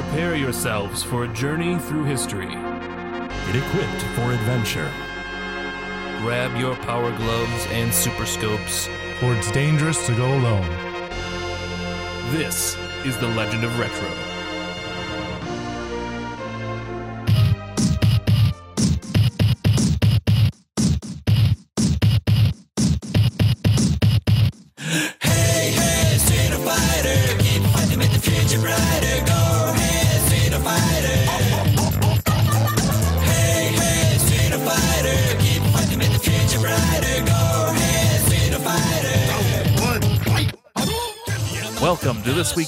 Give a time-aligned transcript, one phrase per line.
[0.00, 2.46] Prepare yourselves for a journey through history.
[2.46, 4.88] Get equipped for adventure.
[6.20, 8.86] Grab your power gloves and super scopes.
[9.18, 10.68] For it's dangerous to go alone.
[12.30, 14.27] This is the Legend of Retro.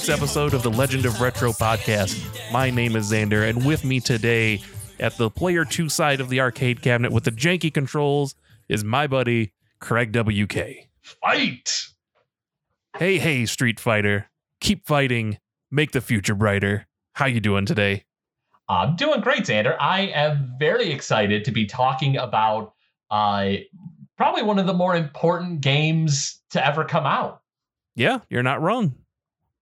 [0.01, 2.51] Week's episode of the Legend of Retro podcast.
[2.51, 4.59] My name is Xander, and with me today
[4.99, 8.33] at the player two side of the arcade cabinet with the janky controls
[8.67, 10.87] is my buddy Craig WK.
[11.01, 11.85] Fight!
[12.97, 14.27] Hey, hey, Street Fighter.
[14.59, 15.37] Keep fighting.
[15.69, 16.87] Make the future brighter.
[17.13, 18.05] How you doing today?
[18.67, 19.77] I'm doing great, Xander.
[19.79, 22.73] I am very excited to be talking about
[23.11, 23.51] uh,
[24.17, 27.43] probably one of the more important games to ever come out.
[27.95, 28.95] Yeah, you're not wrong.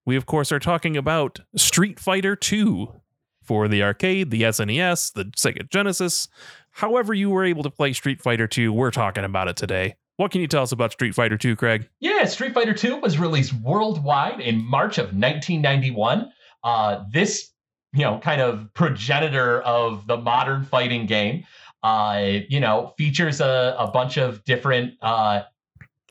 [0.05, 3.01] We, of course, are talking about Street Fighter 2
[3.43, 6.27] for the arcade, the SNES, the Sega Genesis.
[6.71, 9.95] However, you were able to play Street Fighter 2, we're talking about it today.
[10.17, 11.87] What can you tell us about Street Fighter 2, Craig?
[11.99, 16.31] Yeah, Street Fighter II was released worldwide in March of 1991.
[16.63, 17.51] Uh, this,
[17.93, 21.45] you know, kind of progenitor of the modern fighting game,
[21.83, 25.43] uh, you know, features a, a bunch of different uh,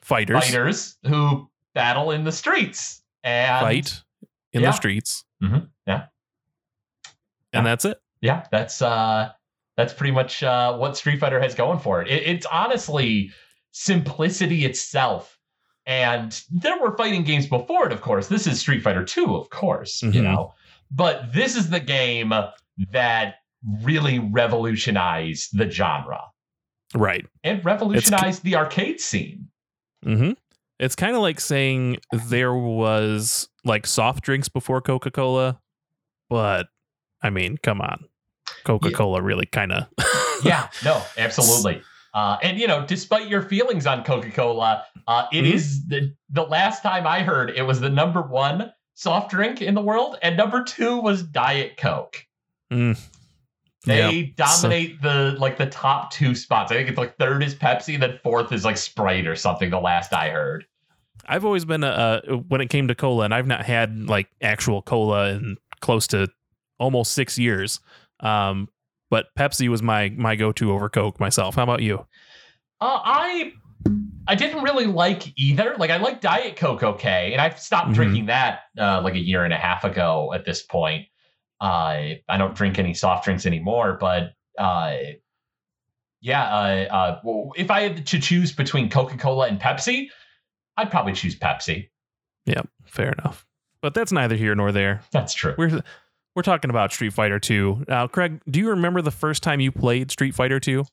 [0.01, 4.03] Fighters fighters who battle in the streets and fight
[4.53, 4.71] in Yeah.
[4.71, 5.25] the streets.
[5.43, 5.67] Mm-hmm.
[5.87, 6.07] yeah.
[7.53, 7.99] And that's it.
[8.21, 9.31] yeah, that's uh
[9.77, 12.09] that's pretty much uh what Street Fighter has going for it.
[12.09, 12.23] it.
[12.27, 13.31] It's honestly
[13.73, 15.39] simplicity itself.
[15.87, 18.29] And there were fighting games before it, of course.
[18.29, 20.25] This is Street Fighter 2, of course, you Mhm.
[20.25, 20.55] know.
[20.91, 22.33] But this is the game
[22.93, 23.37] that
[23.83, 26.21] really revolutionized the genre
[26.95, 27.25] Right.
[27.43, 29.49] and revolutionized the arcade scene.
[30.03, 30.33] hmm
[30.79, 35.61] It's kind of like saying there was like soft drinks before Coca Cola,
[36.29, 36.69] but
[37.23, 38.05] I mean, come on.
[38.65, 39.87] Coca Cola really kind of.
[40.45, 41.83] yeah, no, absolutely.
[42.15, 45.53] Uh, and you know, despite your feelings on Coca-Cola, uh, it Mhm.
[45.53, 49.75] is the the last time I heard it was the number one soft drink in
[49.75, 52.27] the world, and number two was Diet Coke.
[52.73, 52.99] Mm.
[53.89, 54.27] They Yeah.
[54.37, 56.71] dominate the like the top two spots.
[56.71, 59.71] I think it's like third is Pepsi, then fourth is like Sprite or something.
[59.71, 60.67] The last I heard.
[61.27, 64.29] I've always been a uh, when it came to cola, and I've not had like
[64.43, 66.29] actual cola in close to
[66.79, 67.81] almost six years.
[68.21, 68.69] Um,
[69.11, 71.55] but Pepsi was my my go to over Coke myself.
[71.57, 72.07] How about you?
[72.81, 73.53] Uh, I
[74.27, 75.75] I didn't really like either.
[75.79, 77.95] Like I like Diet Coke okay, and I stopped Mhm.
[77.95, 80.33] drinking that uh, like a year and a half ago.
[80.35, 81.09] At this point, uh,
[81.61, 83.97] I don't drink any soft drinks anymore.
[84.01, 84.95] But uh,
[86.21, 90.09] yeah, uh, uh, if I had to choose between Coca Cola and Pepsi,
[90.77, 91.91] I'd probably choose Pepsi.
[92.45, 93.47] Yeah, fair enough.
[93.81, 95.03] But that's neither here nor there.
[95.13, 95.55] That's true.
[95.57, 95.83] We're
[96.35, 97.85] we're talking about Street Fighter 2.
[97.89, 100.85] Now, Craig, do you remember the first time you played Street Fighter 2?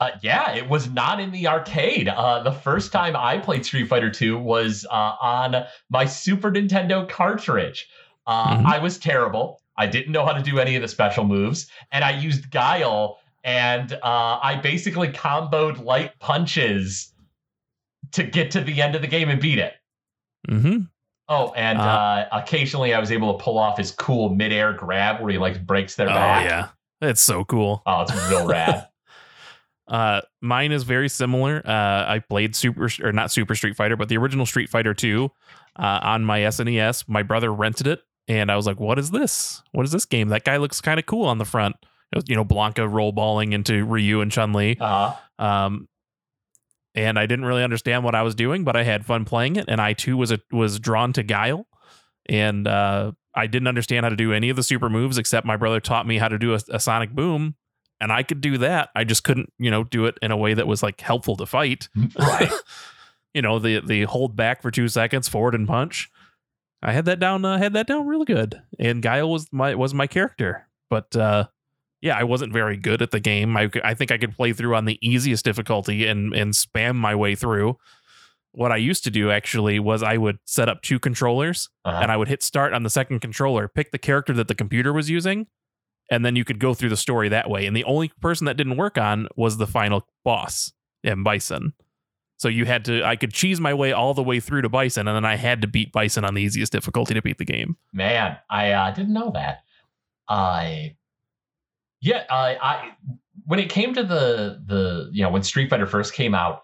[0.00, 2.08] Uh, yeah, it was not in the arcade.
[2.08, 7.08] Uh, the first time I played Street Fighter 2 was uh, on my Super Nintendo
[7.08, 7.88] cartridge.
[8.26, 8.66] Uh, Mhm.
[8.66, 9.60] I was terrible.
[9.76, 13.18] I didn't know how to do any of the special moves, and I used Guile,
[13.44, 17.12] and uh, I basically comboed light punches
[18.12, 19.74] to get to the end of the game and beat it.
[20.48, 20.82] Mm-hmm.
[21.28, 25.20] Oh, and Uh, uh, occasionally I was able to pull off his cool midair grab
[25.22, 26.16] where he like breaks their back.
[26.16, 26.50] Oh back.
[27.00, 27.82] yeah, it's so cool.
[27.86, 28.88] Oh, it's real rad.
[29.88, 31.60] Uh, mine is very similar.
[31.66, 35.30] Uh, I played Super or not Super Street Fighter, but the original Street Fighter 2
[35.76, 37.08] uh, on my SNES.
[37.08, 39.62] My brother rented it, and I was like, "What is this?
[39.72, 40.28] What is this game?
[40.28, 41.76] That guy looks kind of cool on the front."
[42.14, 44.76] Was, you know, Blanka roll balling into Ryu and Chun Li.
[44.78, 45.88] Uh, Um,
[46.94, 49.64] and I didn't really understand what I was doing, but I had fun playing it.
[49.66, 51.66] And I too was a, was drawn to Guile,
[52.28, 55.56] and uh, I didn't understand how to do any of the super moves except my
[55.56, 57.54] brother taught me how to do a, a sonic boom,
[57.98, 58.90] and I could do that.
[58.94, 61.46] I just couldn't, you know, do it in a way that was like helpful to
[61.46, 61.88] fight.
[62.18, 62.52] right.
[63.34, 66.10] you know, the the hold back for two seconds, forward and punch.
[66.82, 67.44] I had that down.
[67.44, 70.66] Uh, had that down really good, and Guile was my was my character.
[70.90, 71.46] But uh,
[72.00, 73.56] yeah, I wasn't very good at the game.
[73.56, 77.14] I I think I could play through on the easiest difficulty and and spam my
[77.14, 77.78] way through.
[78.54, 82.00] What I used to do actually was I would set up two controllers Uh-huh.
[82.02, 84.92] and I would hit start on the second controller, pick the character that the computer
[84.92, 85.46] was using,
[86.10, 87.64] and then you could go through the story that way.
[87.64, 91.24] And the only person that didn't work on was the final boss, M.
[91.24, 91.72] Bison.
[92.42, 95.06] So you had to, I could cheese my way all the way through to Bison,
[95.06, 97.76] and then I had to beat Bison on the easiest difficulty to beat the game.
[97.92, 99.58] Man, I uh, didn't know that.
[100.28, 100.96] I
[102.00, 102.90] yeah, I I
[103.46, 106.62] when it came to the the you know when Street Fighter first came out,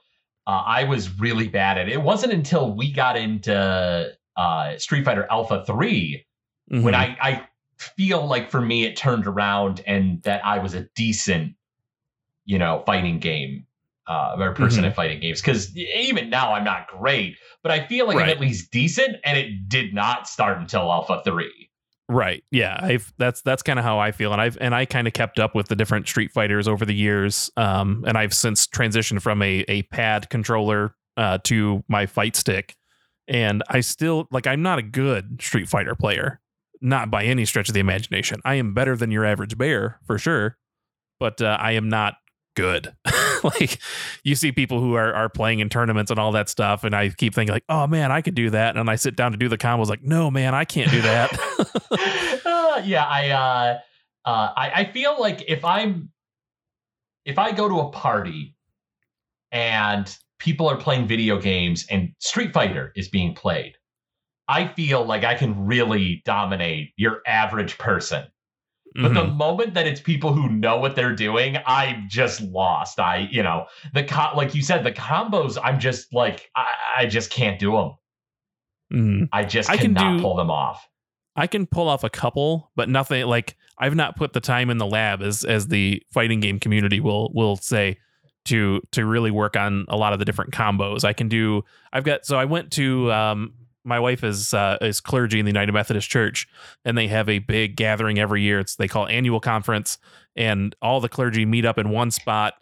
[0.49, 1.93] uh, I was really bad at it.
[1.93, 6.27] It wasn't until we got into uh, Street Fighter Alpha 3
[6.71, 6.97] when Mhm.
[6.97, 11.55] I I feel like for me it turned around and that I was a decent
[12.47, 13.65] you know fighting game
[14.08, 14.88] uh, or person Mhm.
[14.88, 18.40] at fighting games because even now I'm not great, but I feel like I'm at
[18.40, 21.70] least decent, and it did not start until Alpha Three.
[22.10, 22.43] Right.
[22.50, 22.78] Yeah.
[22.81, 25.38] I've that's that's kind of how I feel, and I've and I kind of kept
[25.38, 27.50] up with the different Street Fighters over the years.
[27.58, 32.75] Um, and I've since transitioned from a a pad controller uh to my fight stick,
[33.26, 36.40] and I still like I'm not a good Street Fighter player,
[36.81, 38.40] not by any stretch of the imagination.
[38.43, 40.56] I am better than your average bear for sure,
[41.20, 42.14] but uh, I am not
[42.58, 42.93] good.
[43.44, 43.78] like
[44.25, 47.08] you see people who are are playing in tournaments and all that stuff, and I
[47.10, 49.49] keep thinking like, oh man, I could do that, and I sit down to do
[49.49, 51.31] the combos, like, no man, I can't do that.
[52.78, 53.78] Uh, yeah, I, uh,
[54.25, 56.10] uh, I I feel like if I'm
[57.25, 58.55] if I go to a party
[59.50, 63.75] and people are playing video games and Street Fighter is being played,
[64.46, 68.26] I feel like I can really dominate your average person.
[69.00, 69.37] But the Mhm.
[69.37, 72.99] moment that it's people who know what they're doing, I'm just lost.
[72.99, 76.67] I, you know, the co- like you said, the combos, I'm just like, I,
[76.99, 77.93] I just can't do them.
[78.93, 79.29] Mhm.
[79.33, 80.89] I just I can cannot do- pull them off.
[81.37, 84.79] I can pull off a couple, but nothing like I've not put the time in
[84.79, 87.99] the lab as as the fighting game community will will say
[88.47, 91.05] to to really work on a lot of the different combos.
[91.05, 91.62] I can do
[91.93, 93.53] I've got so I went to um
[93.88, 96.46] my wife is uh, is clergy in the United Methodist Church
[96.85, 98.61] and they have a big gathering every year.
[98.61, 99.99] It's they call it annual conference
[100.37, 102.55] and all the clergy meet up in one spot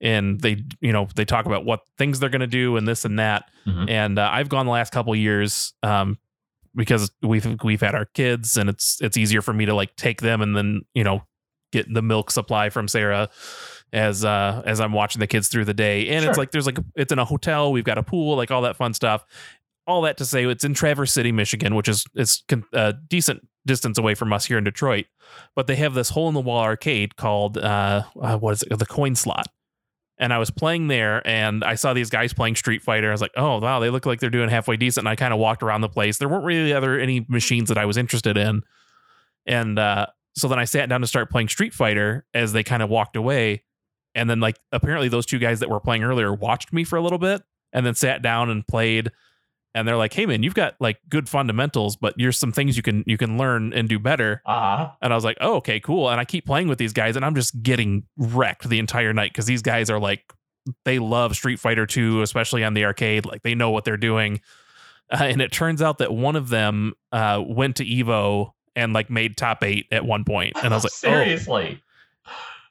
[0.00, 3.04] and they you know they talk about what things they're going to do and this
[3.04, 3.90] and that Mhm.
[3.90, 6.18] and uh, I've gone the last couple years um,
[6.74, 10.22] because we've we've had our kids and it's it's easier for me to like take
[10.22, 11.22] them and then you know
[11.72, 13.28] get the milk supply from Sarah
[13.92, 16.78] as uh as I'm watching the kids through the day and it's like there's like
[16.94, 19.24] it's in a hotel we've got a pool like all that fun stuff
[19.86, 22.42] all that to say it's in Traverse City Michigan which is it's
[22.72, 25.06] a decent distance away from us here in Detroit
[25.54, 28.78] but they have this hole in the wall arcade called uh, uh what is it
[28.78, 29.46] the coin slot
[30.20, 33.08] and I was playing there and I saw these guys playing Street Fighter.
[33.08, 35.06] I was like, oh wow, they look like they're doing halfway decent.
[35.06, 36.18] And I kind of walked around the place.
[36.18, 38.62] There weren't really other any machines that I was interested in.
[39.46, 40.06] And uh,
[40.36, 43.16] so then I sat down to start playing Street Fighter as they kind of walked
[43.16, 43.64] away.
[44.14, 47.02] And then like apparently those two guys that were playing earlier watched me for a
[47.02, 47.42] little bit
[47.72, 49.10] and then sat down and played.
[49.74, 52.82] And they're like, hey man, you've got like good fundamentals, but here's some things you
[52.82, 54.42] can you can learn and do better.
[54.44, 54.90] Uh-huh.
[55.00, 56.10] And I was like, oh, okay, cool.
[56.10, 59.32] And I keep playing with these guys, and I'm just getting wrecked the entire night
[59.32, 60.32] because these guys are like,
[60.84, 63.24] they love Street Fighter 2, especially on the arcade.
[63.26, 64.40] Like, they know what they're doing.
[65.10, 69.10] Uh, and it turns out that one of them uh, went to Evo and like
[69.10, 70.56] made top eight at one point.
[70.62, 71.82] And I was like, oh, seriously.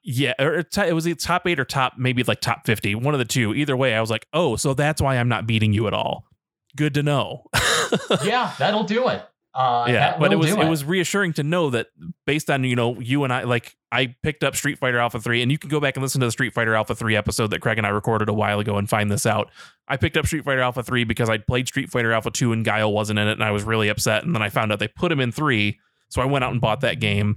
[0.04, 3.20] yeah, or it it was top eight or top, maybe like top 50, one of
[3.20, 3.54] the two.
[3.54, 6.29] Either way, I was like, oh, so that's why I'm not beating you at all.
[6.76, 7.46] Good to know.
[8.24, 9.24] yeah, that'll do it.
[9.52, 10.70] Uh, yeah but it was do it.
[10.70, 11.88] was reassuring to know that
[12.28, 15.42] based on you know you and i like i picked up street fighter alpha 3
[15.42, 17.60] and you can go back and listen to the street fighter alpha 3 episode that
[17.60, 19.50] craig and i recorded a while ago and find this out
[19.88, 22.64] i picked up street fighter alpha 3 because i'd played street fighter alpha 2 and
[22.64, 24.88] guile wasn't in it and i was really upset and then i found out they
[24.88, 25.80] put him in 3
[26.10, 27.36] so i went out and bought that game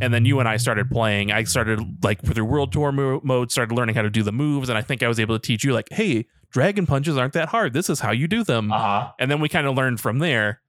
[0.00, 1.32] and then you and i started playing.
[1.32, 4.68] I started like through world tour mo- mode started learning how to do the moves.
[4.68, 7.48] And i think i was able to teach you like hey dragon punches aren't that
[7.50, 7.72] hard.
[7.72, 8.72] This is how you do them.
[8.72, 9.12] Uh-huh.
[9.18, 10.60] and then we kind of learned from there.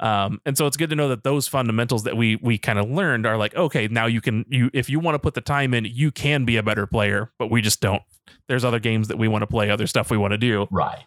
[0.00, 2.90] Um and so it's good to know that those fundamentals that we we kind of
[2.90, 5.72] learned are like okay now you can you if you want to put the time
[5.72, 8.02] in you can be a better player but we just don't.
[8.48, 10.66] There's other games that we want to play other stuff we want to do.
[10.70, 11.04] Right.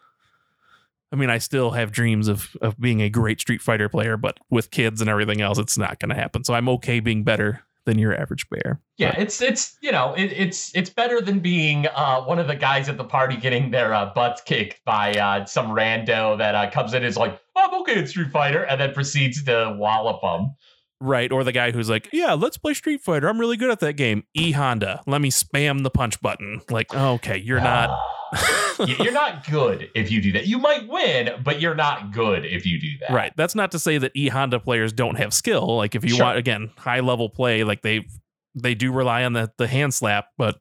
[1.12, 4.38] I mean i still have dreams of of being a great street fighter player but
[4.50, 7.62] with kids and everything else it's not going to happen so i'm okay being better
[7.88, 11.88] than your average bear Yeah, it's it's you know it, it's it's better than being
[11.88, 15.46] uh, one of the guys at the party getting their uh, butts kicked by uh,
[15.46, 18.80] some rando that uh, comes in and is like I'm okay at Street Fighter and
[18.80, 20.54] then proceeds to wallop them.
[21.00, 23.80] Right or the guy who's like yeah let's play street fighter i'm really good at
[23.80, 28.00] that game e honda let me spam the punch button like okay you're not
[28.86, 30.48] you're not good if you do that.
[30.48, 33.12] You might win, but you're not good if you do that.
[33.12, 33.32] Right.
[33.38, 35.78] That's not to say that e Honda players don't have skill.
[35.78, 36.26] Like if you Sure.
[36.26, 38.06] want again high level play, like they
[38.54, 40.28] they do rely on the the hand slap.
[40.38, 40.60] But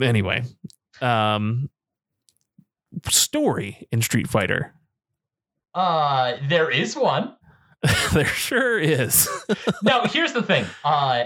[0.00, 0.44] anyway,
[1.00, 1.70] um,
[3.08, 4.74] story in Street Fighter.
[5.74, 7.34] Uh, there is one.
[8.12, 9.28] there sure is.
[9.82, 10.64] now here's the thing.
[10.84, 11.24] Uh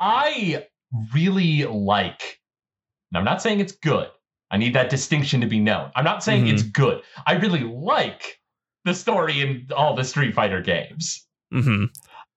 [0.00, 0.64] i
[1.12, 2.38] really like
[3.10, 4.08] and i'm not saying it's good.
[4.50, 5.90] I need that distinction to be known.
[5.94, 7.02] I'm not saying it's good.
[7.26, 8.40] I really like
[8.86, 11.26] the story in all the street fighter games.
[11.52, 11.86] Hmm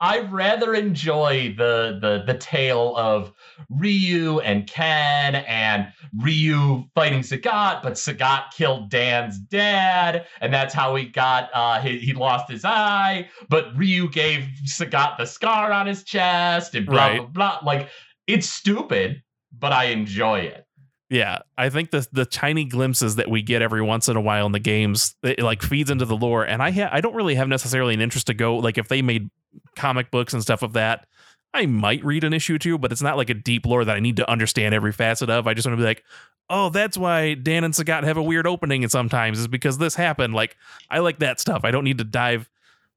[0.03, 3.31] I rather enjoy the the the tale of
[3.70, 10.96] Ryu and Ken and Ryu fighting Sagat, but Sagat killed Dan's dad, and that's how
[10.96, 13.29] he got uh he, he lost his eye.
[13.48, 17.17] But Ryu gave Sagat the scar on his chest and blah Right.
[17.17, 17.60] blah blah.
[17.63, 17.89] Like
[18.25, 19.22] it's stupid,
[19.58, 20.65] but I enjoy it.
[21.12, 24.46] Yeah, I think the the tiny glimpses that we get every once in a while
[24.46, 27.36] in the games it like feeds into the lore, and I ha- I don't really
[27.36, 29.30] have necessarily an interest to go like if they made
[29.75, 31.06] comic books and stuff of that,
[31.53, 33.98] I might read an issue or two, but it's not like a deep lore that
[33.98, 35.48] I need to understand every facet of.
[35.48, 36.06] I just want to be like,
[36.50, 39.96] oh, that's why Dan and Sagat have a weird opening, and sometimes is because this
[39.96, 40.34] happened.
[40.34, 40.56] Like
[40.89, 41.65] I like that stuff.
[41.65, 42.50] I don't need to dive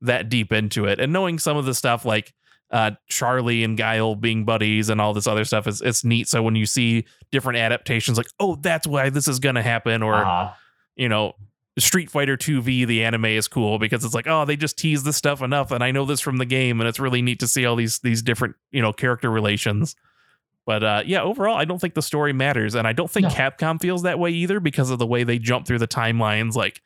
[0.02, 2.32] that deep into it, and knowing some of the stuff like
[2.74, 6.28] uh, Charlie and Guile being buddies and all this other stuff is it's neat.
[6.28, 10.14] So when you see different adaptations, like oh, that's why this is gonna happen, or
[10.16, 10.52] Uh-huh.
[10.96, 11.34] you know,
[11.78, 15.16] Street Fighter 2V, the anime is cool because it's like, oh, they just tease this
[15.16, 17.64] stuff enough, and I know this from the game, and it's really neat to see
[17.64, 19.94] all these these different you know character relations.
[20.66, 23.30] But uh, yeah, overall, I don't think the story matters, and I don't think No.
[23.30, 26.54] Capcom feels that way either because of the way they jump through the timelines.
[26.54, 26.80] Like,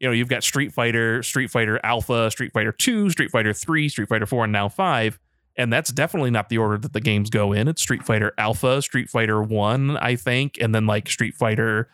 [0.00, 3.88] you know, you've got Street Fighter, Street Fighter Alpha, Street Fighter Two, Street Fighter Three,
[3.88, 5.18] Street Fighter Four, and now Five.
[5.56, 7.68] And that's definitely not the order that the games go in.
[7.68, 11.88] It's Street Fighter Alpha, Street Fighter 1, I think, and then like Street Fighter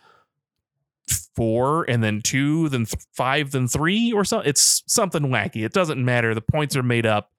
[1.35, 4.49] 4 and then 2, then th- 5, then 3 or something.
[4.49, 5.63] It's something wacky.
[5.63, 6.33] It doesn't matter.
[6.33, 7.31] The points are made up.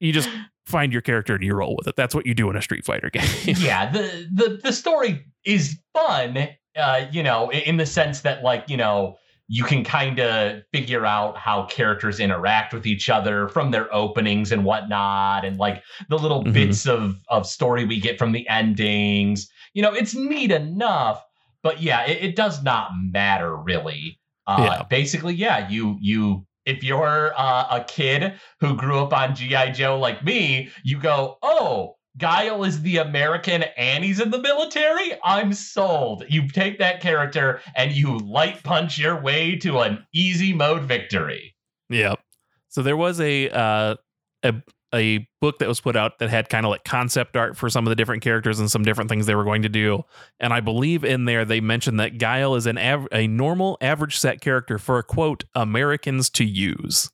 [0.00, 0.30] You just
[0.64, 1.96] find your character and you roll with it.
[1.96, 3.28] That's what you do in a Street Fighter game.
[3.44, 8.64] yeah, the the the story is fun, uh, you know, in the sense that like,
[8.68, 9.18] you know,
[9.54, 14.50] you can kind of figure out how characters interact with each other from their openings
[14.50, 16.54] and whatnot, and like the little Mhm.
[16.54, 19.50] bits of of story we get from the endings.
[19.74, 21.22] You know, it's neat enough,
[21.62, 24.18] but yeah, it, it does not matter really.
[24.46, 24.82] Uh, Yeah.
[24.88, 29.98] Basically, yeah, you you if you're uh, a kid who grew up on GI Joe
[29.98, 31.96] like me, you go, oh.
[32.18, 35.12] Guile is the American and he's in the military.
[35.24, 36.24] I'm sold.
[36.28, 41.54] You take that character and you light punch your way to an easy mode victory.
[41.88, 42.20] Yep.
[42.68, 43.96] So there was a uh,
[44.42, 44.54] a
[44.94, 47.86] a book that was put out that had kind of like concept art for some
[47.86, 50.04] of the different characters and some different things they were going to do.
[50.38, 54.18] And I believe in there they mentioned that Guile is an av- a normal average
[54.18, 57.10] set character for a quote Americans to use.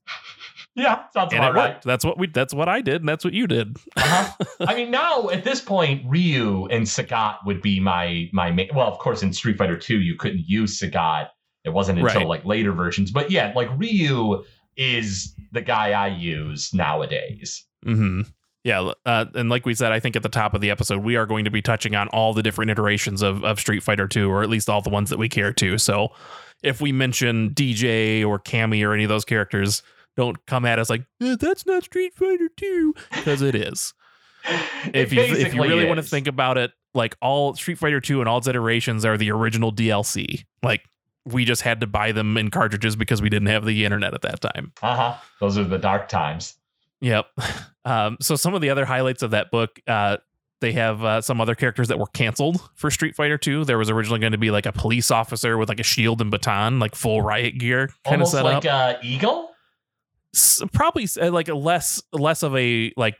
[0.78, 1.72] Yeah, sounds And it right.
[1.74, 1.84] worked.
[1.84, 3.76] That's what we that's what I did and that's what you did.
[3.96, 4.44] Uh-huh.
[4.66, 8.68] I mean, now at this point, Ryu and Sagat would be my my main.
[8.74, 11.28] Well, of course, in Street Fighter Two, you couldn't use Sagat.
[11.64, 12.26] It wasn't until Right.
[12.28, 13.10] like later versions.
[13.10, 14.44] But yeah, like Ryu
[14.76, 17.64] is the guy I use nowadays.
[17.82, 18.22] hmm
[18.64, 21.16] Yeah, uh, and like we said, I think at the top of the episode, we
[21.16, 24.30] are going to be touching on all the different iterations of, of Street Fighter 2,
[24.30, 25.78] or at least all the ones that we care to.
[25.78, 26.10] So
[26.62, 29.82] if we mention DJ or Cammy or any of those characters,
[30.18, 33.94] don't come at us like, "Eh, that's not Street Fighter 2, because it is.
[34.94, 38.00] If It you if you really want to think about it, like all Street Fighter
[38.00, 40.44] 2 and all its iterations are the original DLC.
[40.62, 40.82] Like
[41.24, 44.22] we just had to buy them in cartridges because we didn't have the internet at
[44.22, 44.72] that time.
[44.82, 45.16] uh-huh.
[45.40, 46.56] Those are the dark times.
[47.00, 47.26] Yep.
[47.84, 50.18] Um, so some of the other highlights of that book, uh,
[50.60, 53.64] they have uh, some other characters that were canceled for Street Fighter 2.
[53.64, 56.30] There was originally going to be like a police officer with like a shield and
[56.30, 58.96] baton, like full riot gear kind of Almost set like up.
[58.96, 59.52] uh, Eagle.
[60.72, 63.16] Probably uh, like a less less of a like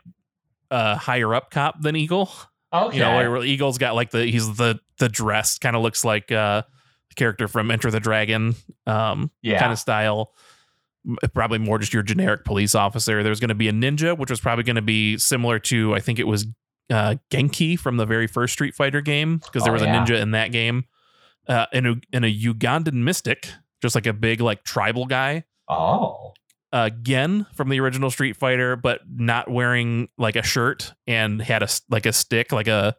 [0.71, 2.31] uh higher up cop than Eagle.
[2.73, 2.97] Okay.
[2.97, 6.31] You know, where Eagle's got like the he's the the dress kind of looks like
[6.31, 6.61] uh
[7.09, 8.53] the character from Enter the Dragon
[8.85, 9.59] um yeah.
[9.59, 10.33] kind of style.
[11.33, 13.23] Probably more just your generic police officer.
[13.23, 15.99] There's going to be a ninja, which was probably going to be similar to I
[16.01, 16.45] think it was
[16.91, 20.03] uh, Genki from the very first Street Fighter game because there Oh, was yeah.
[20.03, 20.85] a ninja in that game.
[21.47, 23.49] Uh, and a and a Ugandan mystic,
[23.81, 25.45] just like a big like tribal guy.
[25.69, 26.33] oh.
[26.71, 31.63] Uh, Gen from the original Street Fighter, but not wearing like a shirt and had
[31.63, 32.95] a like a stick, like a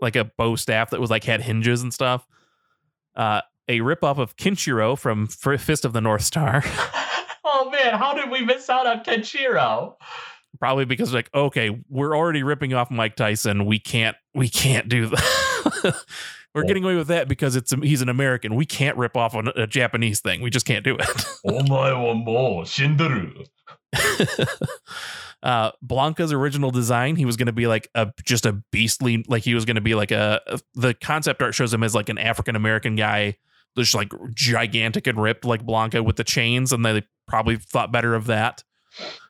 [0.00, 2.26] like a bow staff that was like had hinges and stuff.
[3.16, 6.62] Uh, a ripoff of Kenshiro from Fist of the North Star.
[7.44, 9.94] oh man, how did we miss out on Kenshiro?
[10.58, 15.06] probably because like okay we're already ripping off mike tyson we can't we can't do
[15.82, 15.94] that
[16.54, 18.54] we're getting away with that because it's he's an american.
[18.54, 20.40] We can't rip off a, a japanese thing.
[20.40, 21.06] We just can't do it
[21.46, 23.46] Omae wa mou shinderu.
[25.42, 29.42] uh blanka's original design he was going to be like a just a beastly like
[29.44, 30.40] he was going to be like a
[30.74, 33.36] the concept art shows him as like an african american guy
[33.76, 38.14] just like gigantic and ripped like blanca with the chains and they probably thought better
[38.14, 38.64] of that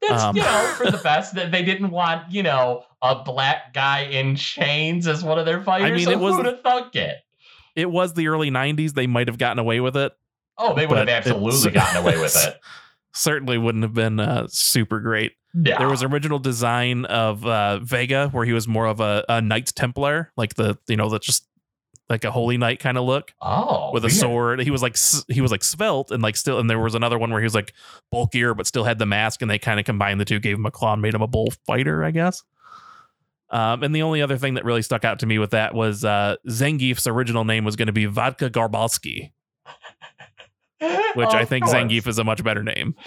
[0.08, 3.72] That's Um, you know for the best that they didn't want you know a black
[3.74, 5.90] guy in chains as one of their fighters.
[5.90, 7.16] I mean, so it was- who'd have thunk it?
[7.76, 10.12] it was the early 90s they might have gotten away with it
[10.56, 12.56] Oh, they would have absolutely gotten away with it.
[13.14, 15.32] certainly wouldn't have been uh, super great.
[15.54, 15.78] Yeah.
[15.78, 19.72] There was original design of uh, Vega where he was more of a, a Knights
[19.72, 21.47] Templar, like the you know the just
[22.08, 24.60] like a holy knight kind of look oh with a sword.
[24.60, 24.96] He was like
[25.28, 26.58] he was like svelte and like still.
[26.58, 27.74] And there was another one where he was like
[28.10, 30.66] bulkier but still had the mask, and they kind of combined the two, gave him
[30.66, 32.42] a claw, and made him a bullfighter, I guess.
[33.50, 36.04] Um, and the only other thing that really stuck out to me with that was
[36.04, 39.32] uh, Zangief's original name was going to be Vodka Garbalski,
[41.14, 41.74] which I think course.
[41.74, 42.94] Zangief is a much better name.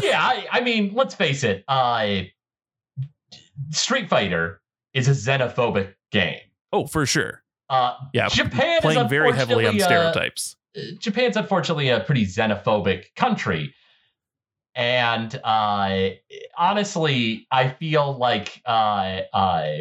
[0.00, 1.64] yeah, I, I mean, let's face it.
[1.66, 2.22] Uh,
[3.70, 4.60] Street Fighter
[4.94, 6.38] is a xenophobic game.
[6.72, 7.41] oh, for sure.
[7.72, 10.56] Uh, Yeah, Japan is playing very heavily on unfortunately, uh, stereotypes.
[10.98, 13.74] Japan's unfortunately a pretty xenophobic country.
[14.74, 16.10] And uh,
[16.56, 19.72] honestly, I feel like, uh, uh,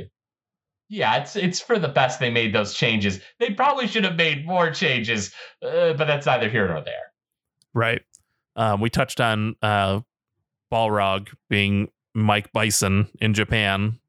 [0.90, 3.22] yeah, it's it's for the best they made those changes.
[3.40, 7.14] They probably should have made more changes, uh, but that's neither here nor there.
[7.74, 8.02] Right.
[8.58, 10.02] Um, we touched on uh,
[10.72, 14.01] Balrog being Mike Bison in Japan.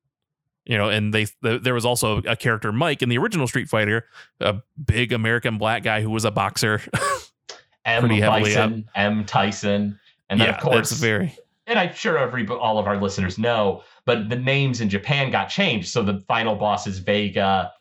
[0.65, 3.69] You know, and they th- there was also a character Mike in the original Street
[3.69, 4.07] Fighter,
[4.41, 6.81] a big American black guy who was a boxer.
[7.85, 8.09] M.
[8.09, 9.25] Bison, M.
[9.25, 9.99] Tyson,
[10.31, 13.83] and then yeah, of course, very and I'm sure every all of our listeners know,
[14.05, 15.89] but the names in Japan got changed.
[15.89, 17.73] So the final boss is Vega,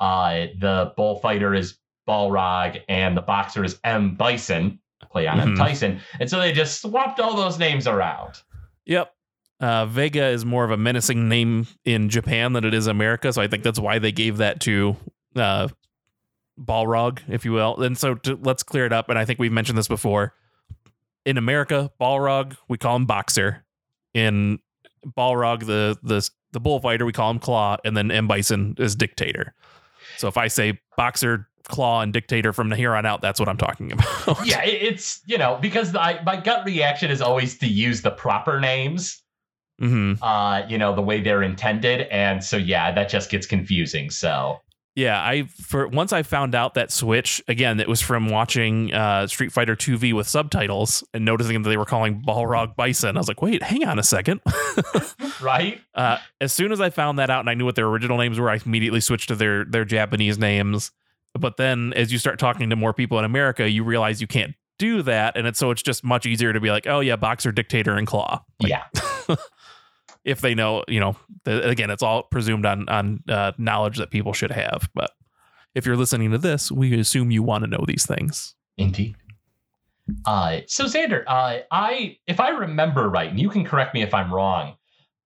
[0.00, 4.14] uh, the bullfighter is Balrog, and the boxer is M.
[4.14, 4.78] Bison,
[5.10, 5.54] play on M.
[5.54, 5.58] Mhm.
[5.58, 6.00] Tyson.
[6.20, 8.40] And so they just swapped all those names around.
[8.86, 9.14] Yep.
[9.62, 13.40] Uh, Vega is more of a menacing name in Japan than it is America, so
[13.40, 14.96] I think that's why they gave that to
[15.36, 15.68] uh,
[16.58, 17.80] Balrog, if you will.
[17.80, 19.08] And so to, let's clear it up.
[19.08, 20.34] And I think we've mentioned this before.
[21.24, 23.64] In America, Balrog we call him Boxer.
[24.14, 24.58] In
[25.06, 29.54] Balrog, the the the bullfighter, we call him Claw, and then M Bison is Dictator.
[30.18, 33.56] So if I say Boxer, Claw, and Dictator from here on out, that's what I'm
[33.56, 33.92] talking
[34.26, 34.44] about.
[34.44, 38.60] Yeah, it's you know because I, my gut reaction is always to use the proper
[38.60, 39.21] names,
[39.78, 44.10] hmm uh, you know, the way they're intended, and so yeah, that just gets confusing.
[44.10, 44.60] So
[44.94, 47.80] Yeah, I for once I found out that switch again.
[47.80, 51.86] It was from watching uh, Street Fighter 2V with subtitles and noticing that they were
[51.86, 53.16] calling Balrog Bison.
[53.16, 54.40] I was like, wait, hang on a second.
[55.40, 58.18] right, uh, as soon as I found that out and I knew what their original
[58.18, 60.92] names were, I immediately switched to their their Japanese names.
[61.34, 64.54] But then, as you start talking to more people in America, you realize you can't
[64.78, 67.52] do that, and it's so it's just much easier to be like, oh yeah, Boxer,
[67.52, 68.42] Dictator, and Claw.
[68.60, 68.84] Like, yeah.
[70.24, 74.10] if they know, you know, the, again, it's all presumed on on uh, knowledge that
[74.10, 74.88] people should have.
[74.94, 75.10] But
[75.74, 78.54] if you're listening to this, we assume you want to know these things.
[78.76, 79.16] Indeed.
[80.26, 84.14] Uh, so Xander, uh, I if I remember right, and you can correct me if
[84.14, 84.76] I'm wrong.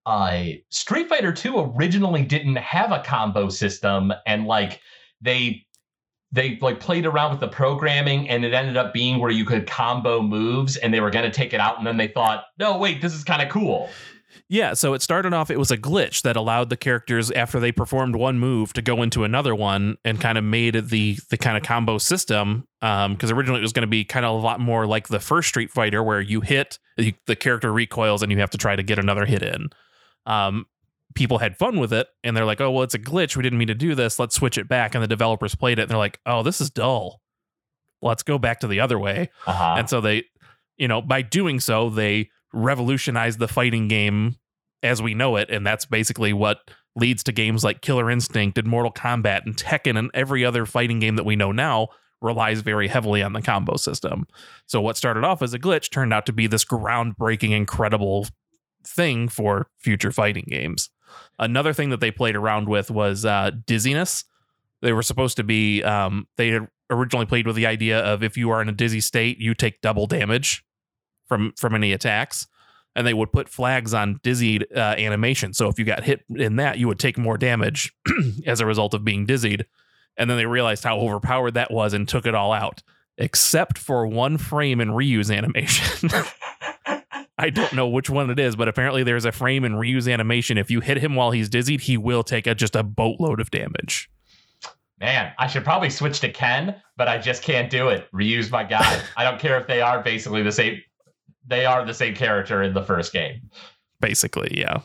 [0.05, 4.81] Uh, Street Fighter 2 originally didn't have a combo system, and like
[5.21, 5.67] they
[6.33, 9.67] they like played around with the programming, and it ended up being where you could
[9.67, 12.79] combo moves, and they were going to take it out, and then they thought, no,
[12.79, 13.89] wait, this is kind of cool.
[14.49, 15.51] Yeah, so it started off.
[15.51, 19.03] It was a glitch that allowed the characters after they performed one move to go
[19.03, 22.69] into another one, and kind of made the the kind of combo system.
[22.81, 25.49] Because originally it was going to be kind of a lot more like the first
[25.49, 28.83] Street Fighter, where you hit, you, the character recoils, and you have to try to
[28.85, 29.67] get another hit in.
[30.27, 30.67] Um,
[31.17, 33.37] people had fun with it, and they're like, "Oh, well, it's a glitch.
[33.37, 34.21] We didn't mean to do this.
[34.21, 36.71] Let's switch it back." And the developers played it, and they're like, "Oh, this is
[36.71, 37.21] dull.
[38.01, 39.75] Let's go back to the other way." Uh-huh.
[39.79, 40.25] and so they
[40.77, 44.37] you know by doing so they revolutionized the fighting game
[44.83, 46.59] as we know it and that's basically what
[46.95, 50.99] leads to games like killer instinct and mortal kombat and tekken and every other fighting
[50.99, 51.89] game that we know now
[52.21, 54.27] relies very heavily on the combo system.
[54.67, 58.27] So what started off as a glitch turned out to be this groundbreaking incredible
[58.85, 60.91] thing for future fighting games.
[61.39, 64.25] Another thing that they played around with was uh, dizziness.
[64.83, 66.59] They were supposed to be um, they
[66.91, 69.81] originally played with the idea of if you are in a dizzy state you take
[69.81, 70.65] double damage
[71.27, 72.47] from from any attacks
[72.95, 76.57] and they would put flags on dizzied uh, animation so if you got hit in
[76.57, 77.93] that you would take more damage
[78.47, 79.67] as a result of being dizzied
[80.17, 82.83] and then they realized how overpowered that was and took it all out
[83.19, 86.11] except for one frame in Ryu's animation
[87.39, 90.57] I don't know which one it is, but apparently there's a frame in Ryu's animation.
[90.57, 93.51] If you hit him while he's dizzied, he will take a, just a boatload of
[93.51, 94.09] damage.
[94.99, 98.11] Man, I should probably switch to Ken, but I just can't do it.
[98.13, 99.03] Reuse my guy.
[99.17, 100.81] I don't care if they are basically the same.
[101.47, 103.51] They are the same character in the first game.
[104.01, 104.81] Basically, yeah.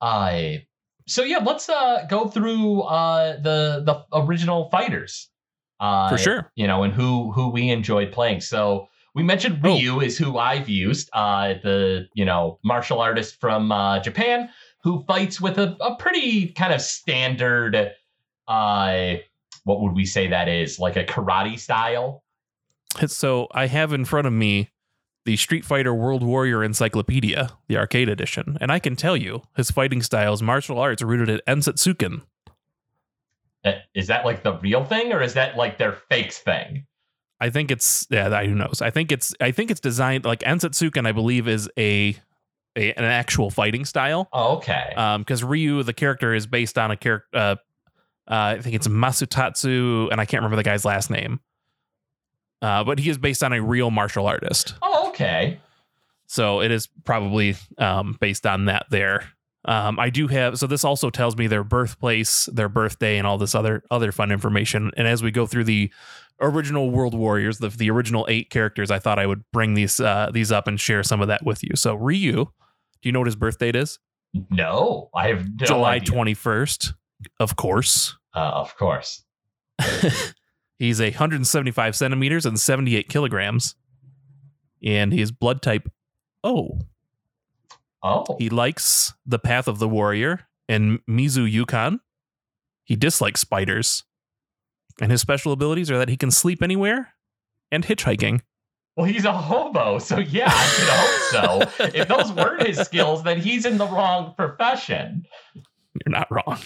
[0.00, 0.58] Uh,
[1.06, 5.28] so yeah, let's uh go through uh the the original fighters.
[5.80, 6.52] Uh, For sure.
[6.56, 8.40] You know, and who who we enjoyed playing.
[8.40, 9.68] So we mentioned Oh.
[9.68, 11.08] Ryu is who I've used.
[11.12, 14.50] Uh, the you know martial artist from uh, Japan
[14.84, 17.92] who fights with a, a pretty kind of standard.
[18.46, 19.14] Uh,
[19.64, 22.22] what would we say that is like a karate style?
[23.06, 24.70] So I have in front of me
[25.24, 29.70] the Street Fighter World Warrior Encyclopedia, the arcade edition, and I can tell you his
[29.70, 32.22] fighting style is martial arts rooted at Ansatsuken.
[33.64, 36.86] Uh, Is that like the real thing, or is that like their fakes thing?
[37.40, 38.80] I think it's yeah, who knows?
[38.80, 41.06] I think it's I think it's designed like Ansatsuken.
[41.06, 42.16] I believe is a,
[42.76, 44.28] a an actual fighting style.
[44.32, 44.92] Oh, okay.
[44.96, 47.28] Um, because Ryu the character is based on a character.
[47.34, 47.56] Uh,
[48.30, 51.40] uh, I think it's Masutatsu, and I can't remember the guy's last name.
[52.60, 54.74] Uh, but he is based on a real martial artist.
[54.82, 55.60] oh, okay.
[56.26, 59.32] So it is probably um, based on that there.
[59.64, 63.38] Um, I do have so this also tells me their birthplace, their birthday, and all
[63.38, 64.90] this other other fun information.
[64.96, 65.90] And as we go through the
[66.40, 70.30] original World Warriors, the the original eight characters, I thought I would bring these uh,
[70.32, 71.70] these up and share some of that with you.
[71.74, 72.50] So Ryu, do
[73.02, 73.98] you know what his birth date is?
[74.50, 76.94] No, I have no July twenty first,
[77.40, 78.16] of course.
[78.34, 79.24] Uh, of course.
[80.78, 83.74] He's a 175 centimeters and 78 kilograms,
[84.84, 85.90] and he is blood type
[86.44, 86.78] O.
[88.02, 91.98] Oh, He likes the path of the warrior and Mizu Yokan.
[92.84, 94.04] He dislikes spiders.
[95.00, 97.14] And his special abilities are that he can sleep anywhere
[97.72, 98.40] and hitchhiking.
[98.96, 101.84] well, he's a hobo, so yeah, I could hope so.
[102.00, 105.24] if those weren't his skills, then he's in the wrong profession.
[106.06, 106.58] You're not wrong.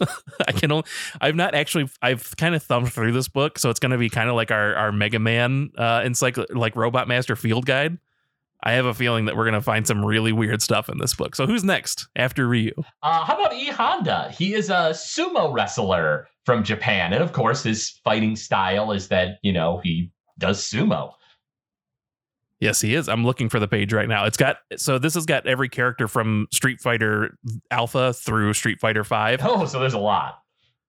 [0.46, 0.84] I can only,
[1.20, 4.08] I've not actually I've kind of thumbed through this book, so it's going to be
[4.08, 7.98] kind of like our our Mega Man uh encycl like Robot Master Field Guide.
[8.62, 11.14] I have a feeling that we're going to find some really weird stuff in this
[11.14, 11.36] book.
[11.36, 12.72] So who's next after Ryu?
[13.04, 14.32] Uh, how about E Honda?
[14.36, 19.38] He is a sumo wrestler from Japan, and of course, his fighting style is that
[19.42, 21.12] you know he does sumo.
[22.60, 23.08] Yes, he is.
[23.08, 24.24] I'm looking for the page right now.
[24.24, 27.36] It's got so this has got every character from Street Fighter
[27.70, 29.40] Alpha through Street Fighter 5.
[29.44, 30.40] Oh, so there's a lot.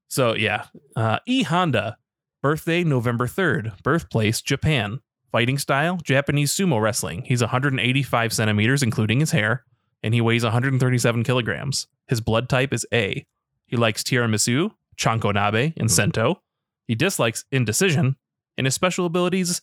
[0.08, 1.98] So yeah, uh, E Honda,
[2.42, 5.00] birthday November third, birthplace Japan,
[5.32, 7.24] fighting style Japanese sumo wrestling.
[7.26, 9.64] He's 185 centimeters, including his hair,
[10.02, 11.88] and he weighs 137 kilograms.
[12.08, 13.28] His blood type is A.
[13.68, 16.42] He likes tiramisu, chanko nabe, and sento.
[16.88, 18.16] He dislikes indecision,
[18.58, 19.62] and his special abilities.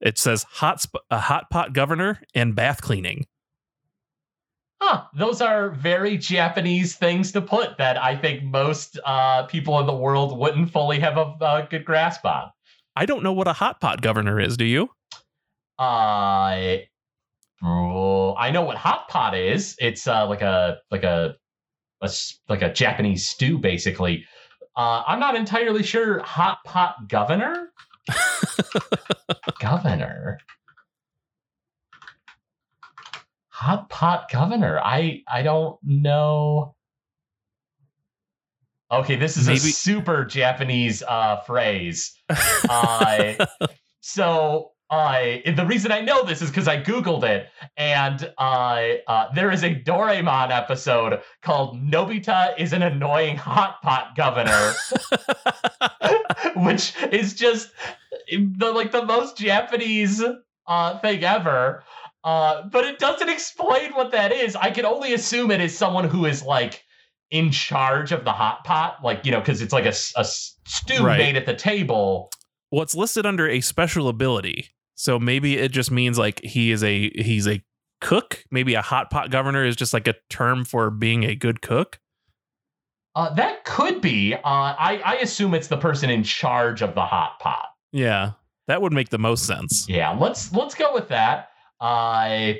[0.00, 3.26] It says hot sp- a hot pot governor and bath cleaning.
[4.80, 9.86] Huh, those are very Japanese things to put that I think most uh, people in
[9.86, 12.50] the world wouldn't fully have a, a good grasp on.
[12.94, 14.56] I don't know what a hot pot governor is.
[14.56, 14.88] Do you?
[15.80, 16.78] Uh,
[17.64, 19.74] oh, I know what hot pot is.
[19.80, 21.34] It's uh, like a like a,
[22.00, 22.10] a
[22.48, 24.24] like a Japanese stew, basically.
[24.76, 26.20] Uh, I'm not entirely sure.
[26.20, 27.72] Hot pot governor.
[29.60, 30.38] governor.
[33.48, 34.78] Hot pot governor.
[34.82, 36.74] I I don't know.
[38.90, 42.14] Okay, this is Maybe- a super Japanese uh, phrase.
[42.68, 43.46] Uh,
[44.00, 45.20] so uh,
[45.54, 49.62] the reason I know this is because I Googled it, and uh, uh, there is
[49.62, 54.72] a Doraemon episode called Nobita is an annoying hot pot governor,
[56.56, 57.70] which is just
[58.30, 60.22] the like the most Japanese
[60.66, 61.84] uh, thing ever.
[62.24, 64.56] Uh, but it doesn't explain what that is.
[64.56, 66.82] I can only assume it is someone who is like
[67.30, 71.04] in charge of the hot pot, like you know, because it's like a, a stew
[71.04, 71.18] Right.
[71.18, 72.30] made at the table.
[72.72, 74.68] it's listed under a special ability.
[74.98, 77.62] So maybe it just means like he is a he's a
[78.00, 78.44] cook.
[78.50, 82.00] Maybe a hot pot governor is just like a term for being a good cook.
[83.14, 84.34] Uh, that could be.
[84.34, 87.66] Uh, I, I assume it's the person in charge of the hot pot.
[87.92, 88.32] Yeah,
[88.66, 89.88] that would make the most sense.
[89.88, 91.50] Yeah, let's let's go with that.
[91.80, 92.54] Uh,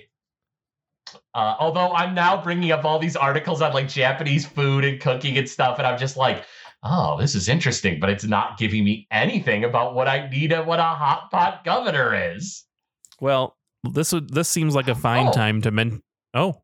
[1.35, 5.37] uh, although I'm now bringing up all these articles on like Japanese food and cooking
[5.39, 6.45] and stuff, and I'm just like,
[6.83, 10.67] oh, this is interesting, but it's not giving me anything about what I need and
[10.67, 12.65] what a hot pot governor is.
[13.21, 13.57] Well,
[13.93, 15.33] this would this seems like a fine Oh.
[15.33, 16.03] time to men.
[16.35, 16.61] Oh,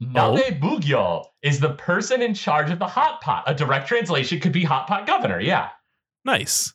[0.00, 3.44] Nabe Bugyo is the person in charge of the hot pot.
[3.46, 5.40] A direct translation could be hot pot governor.
[5.40, 5.70] Yeah.
[6.24, 6.72] nice.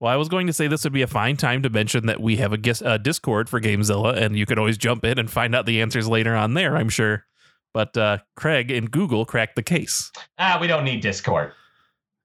[0.00, 2.20] Well, I was going to say this would be a fine time to mention that
[2.20, 5.54] we have a uh, Discord for Gamezilla, and you could always jump in and find
[5.54, 6.76] out the answers later on there.
[6.76, 7.24] I'm sure.
[7.74, 10.10] But uh, Craig and Google cracked the case.
[10.38, 11.52] Ah, we don't need Discord.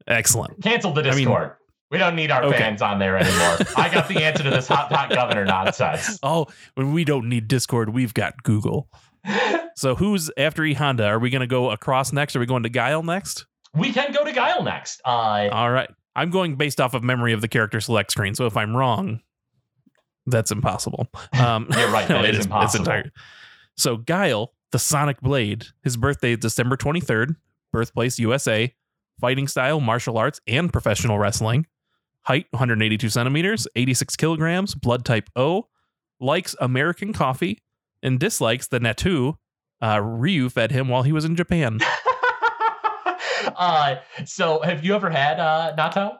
[0.08, 0.62] Excellent.
[0.64, 1.52] Cancel the I mean- Discord.
[1.92, 2.58] we don't need our Okay.
[2.60, 3.58] fans on there anymore.
[3.76, 6.20] I got the answer to this hot pot governor nonsense.
[6.24, 8.88] Oh, when we don't need Discord, we've got Google.
[9.76, 11.06] So who's after E Honda?
[11.06, 12.36] Are we going to go across next?
[12.36, 13.46] Are we going to Guile next?
[13.74, 15.00] we can go to Guile next.
[15.06, 15.90] Uh, All right.
[16.18, 18.36] I'm going based off of memory of the character select screen.
[18.36, 19.22] So if I'm wrong,
[20.26, 21.08] that's impossible.
[21.40, 22.84] Um, You're right, that it is impossible.
[22.92, 23.12] entire-
[23.78, 27.36] So Guile, the Sonic Blade, his birthday is December 23rd,
[27.72, 28.74] birthplace USA,
[29.20, 31.66] fighting style, martial arts, and professional wrestling.
[32.24, 35.68] Height 182 centimeters, 86 kilograms, blood type O.
[36.20, 37.64] likes American coffee
[38.04, 39.36] and dislikes the Natto
[39.82, 41.80] uh, Ryu fed him while he was in Japan.
[43.56, 46.18] uh, so have you ever had uh, natto?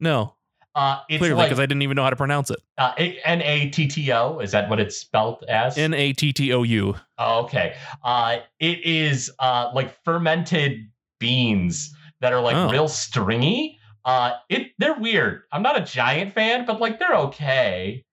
[0.00, 0.34] No,
[0.74, 2.60] Uh, it's clearly like because I didn't even know how to pronounce it.
[2.78, 4.40] uh, N A T T O.
[4.40, 5.78] Is that what it's spelled as?
[5.78, 6.96] N A T T O U.
[7.18, 7.76] Oh, okay.
[8.02, 10.88] Uh, it is uh, like fermented
[11.20, 12.70] beans that are like Oh.
[12.70, 13.78] real stringy.
[14.04, 15.42] Uh, it they're weird.
[15.52, 18.04] I'm not a giant fan, but like they're okay.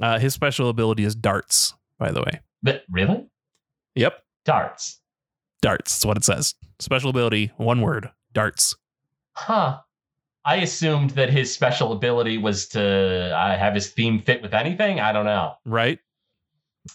[0.00, 2.40] Uh, his special ability is darts, by the way.
[2.62, 3.26] But really,
[3.94, 4.14] Yep.
[4.44, 5.00] darts,
[5.60, 5.92] Darts.
[5.94, 6.54] That's what it says.
[6.80, 8.74] Special ability, one word, darts.
[9.34, 9.78] huh?
[10.44, 12.82] I assumed that his special ability was to
[13.36, 14.98] uh, have his theme fit with anything.
[15.00, 15.54] I don't know.
[15.64, 15.98] Right?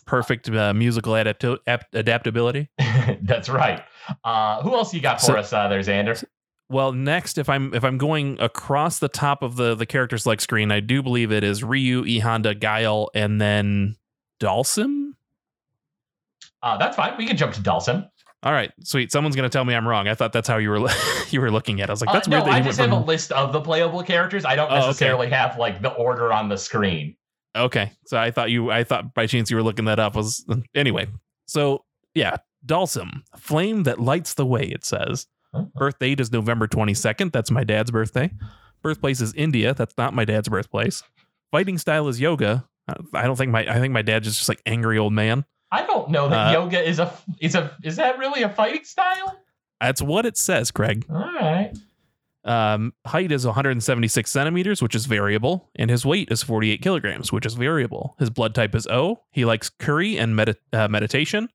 [0.06, 2.70] Perfect uh, musical adaptability.
[3.22, 3.84] That's right.
[4.24, 6.22] Uh, who else you got for So- us uh, there, Xander?
[6.70, 10.42] Well, next, if I'm if I'm going across the top of the the character select
[10.42, 13.96] screen, I do believe it is Ryu, E Honda, Guile, and then
[14.42, 15.12] Dhalsim.
[16.62, 17.16] Uh, that's fine.
[17.18, 18.10] We can jump to Dhalsim.
[18.44, 19.12] All right, sweet.
[19.12, 20.08] Someone's gonna tell me I'm wrong.
[20.08, 20.88] I thought that's how you were
[21.30, 21.86] you were looking at.
[21.86, 21.90] it.
[21.90, 22.48] I was like, Uh, that's no, weird.
[22.48, 24.46] That I just have a list of the playable characters.
[24.46, 24.86] I don't Oh, okay.
[24.88, 27.16] necessarily have like the order on the screen.
[27.56, 30.16] Okay, so I thought you I thought by chance you were looking that up.
[30.16, 30.46] Was
[30.76, 31.08] anyway.
[31.48, 34.64] So yeah, Dhalsim, flame that lights the way.
[34.64, 35.28] It says.
[35.76, 37.32] Birth date is November 22nd.
[37.32, 38.30] That's my dad's birthday.
[38.84, 39.74] Birthplace is India.
[39.74, 41.02] That's not my dad's birthplace.
[41.52, 42.68] Fighting style is yoga.
[42.88, 45.46] Uh, I don't think my I think my dad's just like angry old man.
[45.72, 48.84] I don't know that Uh, yoga is a is a is that really a fighting
[48.86, 49.38] style?
[49.82, 51.06] That's what it says, Craig.
[51.10, 51.72] All right.
[52.46, 57.46] Um, height is 176 centimeters, which is variable, and his weight is 48 kilograms, which
[57.46, 58.16] is variable.
[58.20, 59.20] His blood type is O.
[59.32, 61.50] He likes curry and medi- uh, meditation.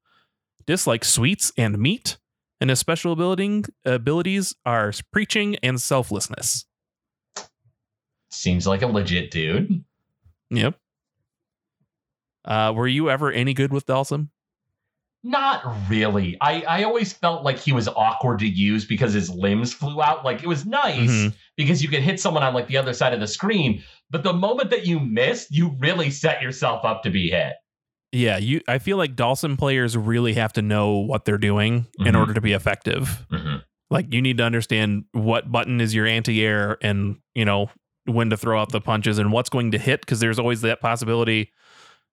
[0.67, 2.19] Dislikes sweets and meat,
[2.61, 6.67] and his special ability abilities are preaching and selflessness.
[8.31, 9.85] Seems like a legit dude.
[10.51, 10.75] Yep.
[12.45, 14.29] Uh, were you ever any good with Dhalsim?
[15.25, 16.37] Not really.
[16.41, 20.25] I I always felt like he was awkward to use because his limbs flew out.
[20.25, 21.35] Like it was nice Mhm.
[21.57, 24.33] because you could hit someone on like the other side of the screen, but the
[24.33, 27.53] moment that you missed, you really set yourself up to be hit.
[28.11, 28.63] Yeah, you.
[28.67, 32.19] I feel like Dhalsim players really have to know what they're doing in Mhm.
[32.19, 33.25] order to be effective.
[33.91, 37.71] Like you need to understand what button is your anti-air and, you know,
[38.07, 40.81] when to throw out the punches and what's going to hit because there's always that
[40.81, 41.53] possibility,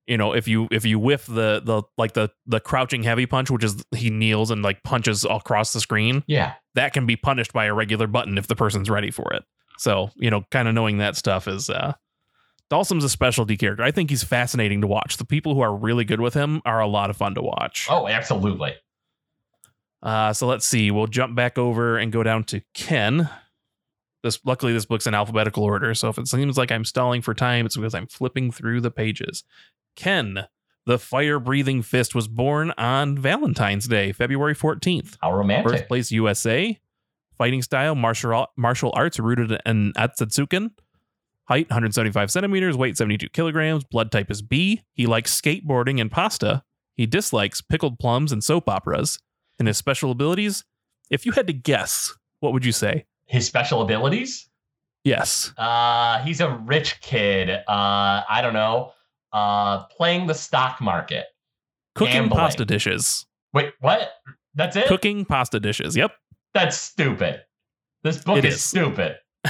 [0.08, 3.52] you know, if you if you whiff the the like the the crouching heavy punch
[3.52, 6.54] which is he kneels and like punches across the screen, Yeah.
[6.76, 9.44] that can be punished by a regular button if the person's ready for it.
[9.78, 11.94] So, you know, kind of knowing that stuff is uh
[12.72, 13.84] Dhalsim's a specialty character.
[13.84, 15.18] I think he's fascinating to watch.
[15.18, 17.88] The people who are really good with him are a lot of fun to watch.
[17.90, 18.74] Oh, absolutely.
[20.04, 20.92] Uh, so let's see.
[20.92, 23.30] We'll jump back over and go down to Ken.
[24.24, 27.34] This luckily this book's in alphabetical order, so if it seems like I'm stalling for
[27.34, 29.44] time, it's because I'm flipping through the pages.
[29.96, 30.46] Ken,
[30.86, 35.16] the fire-breathing fist, was born on Valentine's Day, February 14th.
[35.22, 35.72] How romantic.
[35.72, 36.78] Birthplace USA.
[37.38, 40.72] Fighting style martial martial arts rooted in Ansatsuken.
[41.48, 43.84] Height 175 centimeters, weight 72 kilograms.
[43.84, 44.84] Blood type is B.
[44.94, 46.64] He likes skateboarding and pasta.
[46.96, 49.20] He dislikes pickled plums and soap operas.
[49.58, 50.66] And his special abilities,
[51.10, 53.06] if you had to guess, what would you say?
[53.30, 54.50] His special abilities?
[55.04, 55.54] Yes.
[55.58, 57.50] Uh, he's a rich kid.
[57.50, 58.92] Uh, I don't know.
[59.32, 61.28] Uh, playing the stock market.
[61.96, 62.40] Cooking Gambling.
[62.40, 63.26] pasta dishes.
[63.54, 64.10] Wait, what?
[64.56, 64.88] That's it?
[64.88, 65.96] Cooking pasta dishes.
[65.96, 66.12] Yep.
[66.54, 67.42] That's stupid.
[68.04, 68.64] This book is, is.
[68.64, 69.18] stupid.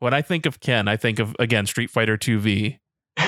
[0.00, 2.78] when I think of Ken, I think of again Street Fighter 2V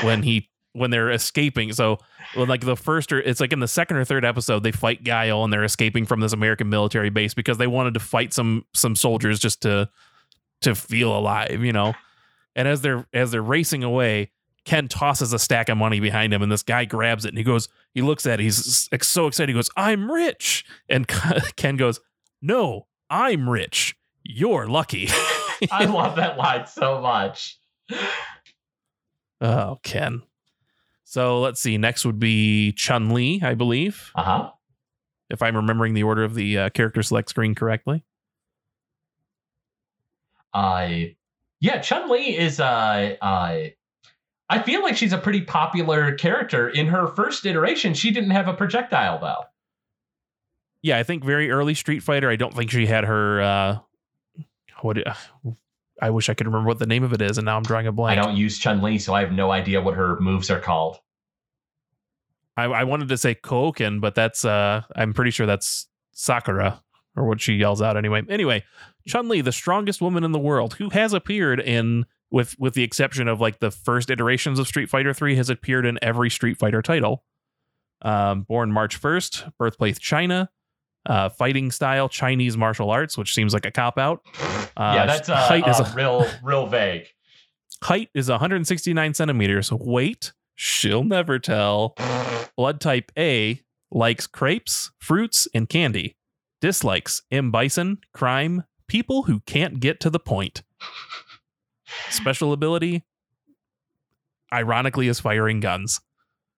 [0.03, 1.73] when he when they're escaping.
[1.73, 1.99] So
[2.37, 5.43] like the first or it's like in the second or third episode, they fight Guile
[5.43, 8.95] and they're escaping from this American military base because they wanted to fight some some
[8.95, 9.89] soldiers just to
[10.61, 11.95] to feel alive, you know.
[12.55, 14.31] And as they're as they're racing away,
[14.65, 17.45] Ken tosses a stack of money behind him, and this guy grabs it and he
[17.45, 21.07] goes, he looks at it, he's so excited, he goes, "I'm rich," and
[21.57, 22.01] Ken goes,
[22.43, 23.97] "No, I'm rich.
[24.25, 25.09] You're lucky."
[25.71, 27.59] I love that line so much.
[29.41, 30.23] Oh, Ken.
[31.15, 31.79] So let's see.
[31.79, 34.51] Next would be Chun Li, I believe, Uh huh.
[35.31, 38.05] if I'm remembering the order of the uh, character select screen correctly.
[40.53, 41.15] I
[41.61, 43.59] yeah, Chun Li is uh uh
[44.49, 46.69] I feel like she's a pretty popular character.
[46.69, 49.45] In her first iteration, she didn't have a projectile though.
[50.83, 52.29] Yeah, I think very early Street Fighter.
[52.29, 53.41] I don't think she had her.
[53.41, 53.79] Uh,
[54.81, 54.99] what?
[56.01, 57.87] I wish I could remember what the name of it is, and now I'm drawing
[57.87, 58.19] a blank.
[58.19, 60.99] I don't use Chun Li, so I have no idea what her moves are called.
[62.57, 64.45] I, I wanted to say Koken, but that's.
[64.45, 66.83] Uh, I'm pretty sure that's Sakura
[67.17, 68.23] or what she yells out anyway.
[68.29, 68.65] Anyway,
[69.07, 72.83] Chun Li, the strongest woman in the world, who has appeared in with with the
[72.83, 76.59] exception of like the first iterations of Street Fighter 3 has appeared in every Street
[76.59, 77.25] Fighter title.
[78.03, 80.51] Um, born March 1st, birthplace China,
[81.07, 84.23] uh, fighting style Chinese martial arts, which seems like a cop out.
[84.77, 87.09] Uh, yeah, that's uh, height is uh, real, real vague.
[87.83, 89.71] height is 169 centimeters.
[89.73, 91.97] Weight, she'll never tell.
[92.57, 96.17] Blood type A likes crepes, fruits, and candy.
[96.61, 97.51] Dislikes M.
[97.51, 100.63] Bison, crime, people who can't get to the point.
[102.11, 103.05] Special ability,
[104.53, 106.01] ironically, is firing guns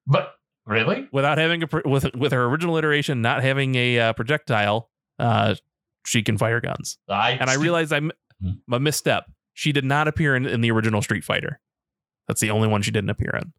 [0.07, 0.35] But
[0.67, 4.91] really, without having a with with her original iteration not having a uh, projectile.
[5.19, 5.55] Uh,
[6.05, 8.51] she can fire guns, I and I realized I'm Hmm.
[8.73, 9.25] a misstep.
[9.55, 11.59] She did not appear in, in the original Street Fighter.
[12.29, 13.53] That's the only one she didn't appear in.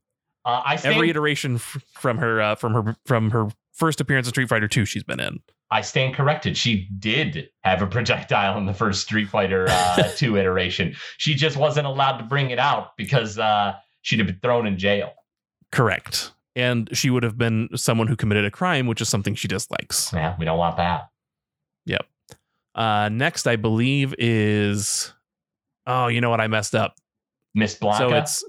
[0.45, 4.27] uh, I stand, every iteration f- from her uh, from her from her first appearance
[4.27, 5.39] in Street Fighter 2 she's been in.
[5.71, 6.55] I stand corrected.
[6.57, 10.95] She did have a projectile in the first Street Fighter uh, 2 iteration.
[11.17, 14.77] She just wasn't allowed to bring it out because uh, she'd have been thrown in
[14.77, 15.13] jail.
[15.71, 16.31] Correct.
[16.57, 20.11] And she would have been someone who committed a crime, which is something she dislikes.
[20.11, 21.09] Yeah, we don't want that.
[21.85, 22.05] Yep.
[22.73, 25.13] Uh, next, I believe is
[25.85, 26.41] oh, you know what?
[26.41, 26.95] I messed up.
[27.53, 27.97] Miss Blanka.
[27.97, 28.43] So it's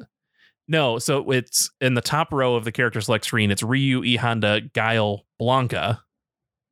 [0.68, 3.50] no, so it's in the top row of the character select screen.
[3.50, 6.00] It's Ryu, E Honda, Guile, Blanka,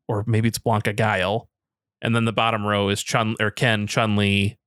[0.08, 1.48] or maybe it's Blanka Guile,
[2.02, 4.58] and then the bottom row is Chun or Ken, Chun Li,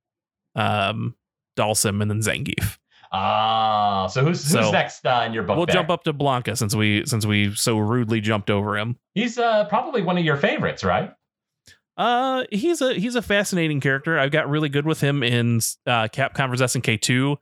[0.55, 1.15] um,
[1.57, 2.77] Dhalsim, and then Zangief.
[3.11, 5.57] Ah, so who's who's So, next uh, in your book?
[5.57, 5.73] we'll there?
[5.73, 8.97] jump up to Blanka since we since we so rudely jumped over him.
[9.15, 11.11] He's uh, probably one of your favorites, right?
[11.97, 14.17] Uh, he's a he's a fascinating character.
[14.17, 17.37] I've got really good with him in uh, Capcom vs SNK two,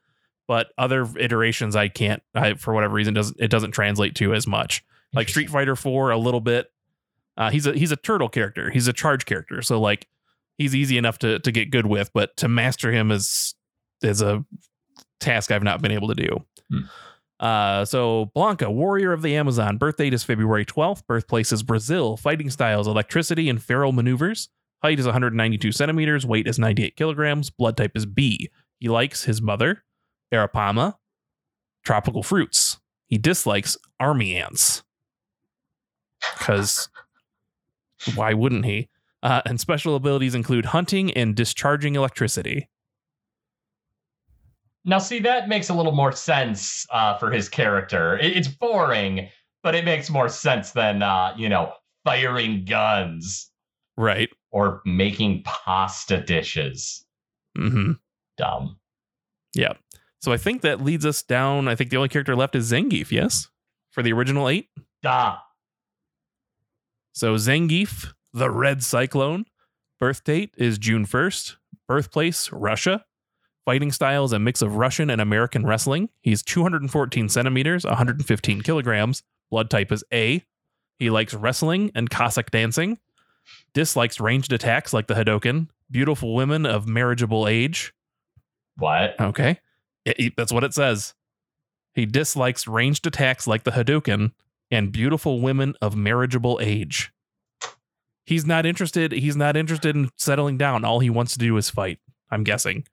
[0.48, 2.24] but other iterations I can't.
[2.34, 4.84] I for whatever reason doesn't it doesn't translate to as much.
[5.14, 6.68] Like Street Fighter four a little bit.
[7.36, 8.70] Uh, he's a he's a turtle character.
[8.72, 9.62] He's a charge character.
[9.62, 10.08] So like
[10.58, 13.54] he's easy enough to to get good with, but to master him is
[14.02, 14.44] is a
[15.20, 16.46] task I've not been able to do.
[16.72, 16.80] Hmm.
[17.40, 22.18] Uh, so Blanka, warrior of the Amazon, birth date is February 12th, birthplace is Brazil,
[22.18, 24.50] fighting styles, electricity, and feral maneuvers.
[24.84, 28.50] Height is 192 centimeters, weight is 98 kilograms, blood type is B.
[28.80, 29.84] He likes his mother,
[30.32, 30.96] Arapaima,
[31.84, 32.80] tropical fruits.
[33.08, 34.84] He dislikes army ants.
[36.38, 36.90] Because
[38.16, 38.90] why wouldn't he?
[39.24, 42.70] Uh, and special abilities include hunting and discharging electricity.
[44.88, 48.18] Now, see, that makes a little more sense uh, for his character.
[48.18, 49.30] It- it's boring,
[49.62, 51.74] but it makes more sense than uh, you know
[52.06, 53.52] firing guns
[53.98, 54.30] Right.
[54.52, 57.06] or making pasta dishes.
[57.58, 57.92] hmm
[58.38, 58.80] Dumb.
[59.54, 59.74] Yeah.
[60.22, 61.68] So I think that leads us down.
[61.68, 63.50] I think the only character left is Zangief, yes?
[63.92, 64.70] For the original eight.
[65.04, 65.36] Duh.
[67.14, 69.46] So Zangief, the Red Cyclone.
[70.00, 71.56] Birth date is June 1st.
[71.88, 73.04] Birthplace, Russia.
[73.68, 76.08] Fighting style is a mix of Russian and American wrestling.
[76.22, 79.24] He's 214 centimeters, 115 kilograms.
[79.52, 80.42] Blood type is A.
[81.00, 82.98] He likes wrestling and Cossack dancing.
[83.74, 85.68] Dislikes ranged attacks like the Hadoken.
[85.92, 87.94] Beautiful women of marriageable age.
[88.78, 89.20] What?
[89.20, 89.60] Okay.
[90.06, 91.14] It- it- that's what it says.
[91.94, 94.32] He dislikes ranged attacks like the Hadouken
[94.72, 97.12] and beautiful women of marriageable age.
[98.26, 99.12] He's not interested.
[99.12, 100.86] He's not interested in settling down.
[100.86, 102.00] All he wants to do is fight.
[102.32, 102.88] I'm guessing.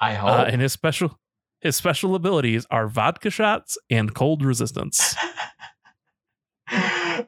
[0.00, 0.30] I hope.
[0.30, 1.18] Uh, and his special
[1.60, 5.16] his special abilities are vodka shots and cold resistance.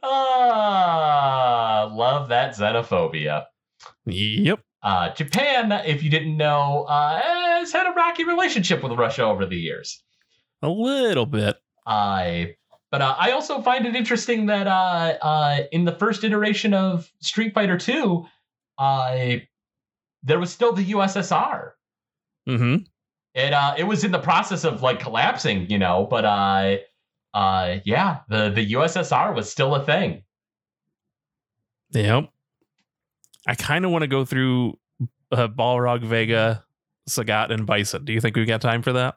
[0.03, 3.47] ah, love that xenophobia.
[4.07, 4.61] yep.
[4.83, 9.45] Uh, Japan, if you didn't know, uh, has had a rocky relationship with Russia over
[9.45, 10.03] the years.
[10.63, 11.57] A little bit.
[11.87, 12.55] I
[12.91, 17.11] but uh, I also find it interesting that uh, uh, in the first iteration of
[17.21, 17.79] Street Fighter
[18.79, 19.37] uh,
[20.23, 21.73] there was still the USSR.
[22.49, 22.77] Hmm
[23.35, 26.77] It uh, it was in the process of like collapsing, you know, but uh,
[27.35, 30.23] uh, yeah, the the USSR was still a thing.
[31.91, 32.31] Yep.
[33.47, 34.79] I kind of want to go through
[35.33, 36.65] uh, Balrog, Vega,
[37.09, 38.05] Sagat, and Bison.
[38.05, 39.17] Do you think we got time for that?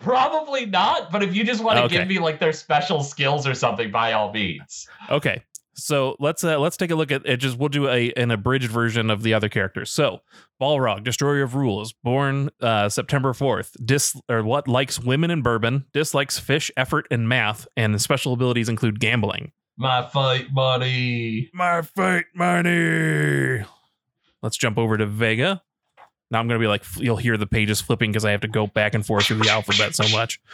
[0.00, 1.98] Probably not, but if you just want to Okay.
[1.98, 4.88] give me like their special skills or something, by all means.
[5.10, 5.42] Okay.
[5.76, 7.38] So let's uh, let's take a look at it.
[7.38, 9.90] Just we'll do a an abridged version of the other characters.
[9.90, 10.20] So
[10.60, 13.76] Balrog, Destroyer of Rules, born uh, September fourth.
[13.84, 18.32] Dis or what likes women and bourbon, dislikes fish, effort, and math, and the special
[18.32, 19.52] abilities include gambling.
[19.76, 21.50] My fight buddy.
[21.52, 23.64] My fight money.
[24.42, 25.60] Let's jump over to Vega.
[26.30, 28.66] Now I'm gonna be like you'll hear the pages flipping because I have to go
[28.68, 30.40] back and forth through the alphabet so much.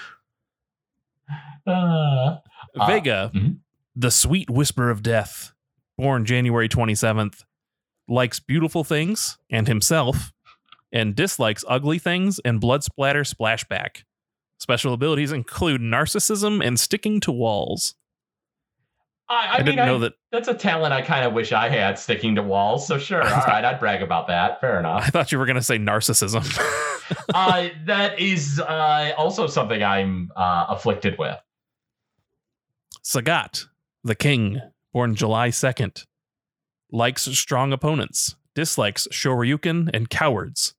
[1.67, 2.39] Uh,
[2.79, 3.59] Uh, Vega, mhm.
[3.95, 5.53] The sweet whisper of death,
[5.99, 7.45] born January 27th,
[8.09, 10.33] likes beautiful things and himself,
[10.93, 14.03] and dislikes ugly things and blood splatter splashback.
[14.59, 17.95] Special abilities include narcissism and sticking to walls.
[19.29, 20.13] I, I, I, mean, didn't know I- that.
[20.33, 22.87] that's a talent I kind of wish I had sticking to walls.
[22.87, 24.61] So sure, all right, I'd brag about that.
[24.61, 25.05] Fair enough.
[25.05, 26.45] I thought you were going to say narcissism.
[27.35, 31.39] uh, that is uh, also something I'm uh, afflicted with.
[33.05, 33.67] Sagat,
[34.05, 34.61] the king,
[34.93, 36.05] born July 2nd,
[36.91, 40.75] likes strong opponents, dislikes Shoryuken and cowards.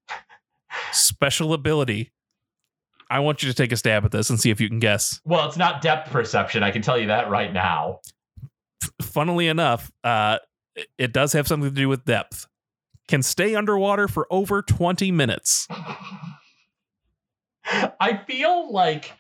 [0.92, 2.12] Special ability.
[3.10, 5.20] I want you to take a stab at this and see if you can guess.
[5.26, 6.64] Well, it's not depth perception.
[6.64, 8.00] I can tell you that right now.
[9.02, 10.38] Funnily enough, uh,
[10.76, 12.48] it- it does have something to do with depth.
[13.10, 15.68] Can stay underwater for over 20 minutes.
[17.66, 19.14] I feel like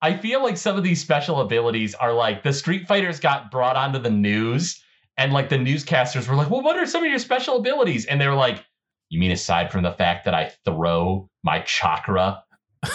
[0.00, 3.76] I feel like some of these special abilities are like the Street Fighters got brought
[3.76, 4.82] onto the news,
[5.16, 8.20] and like the newscasters were like, "Well, what are some of your special abilities?" And
[8.20, 8.64] they were like,
[9.10, 12.44] "You mean aside from the fact that I throw my chakra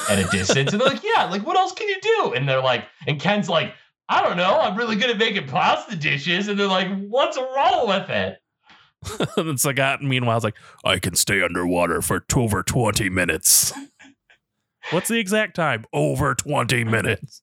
[0.10, 2.62] at a distance?" and they're like, "Yeah, like what else can you do?" And they're
[2.62, 3.74] like, and Ken's like,
[4.08, 7.88] "I don't know, I'm really good at making pasta dishes," and they're like, "What's wrong
[7.88, 8.40] with it?"
[9.38, 13.74] and Sagat, ah, meanwhile, is like, I can stay underwater for over 20 minutes.
[14.92, 15.86] What's the exact time?
[15.94, 17.42] Over 20 minutes.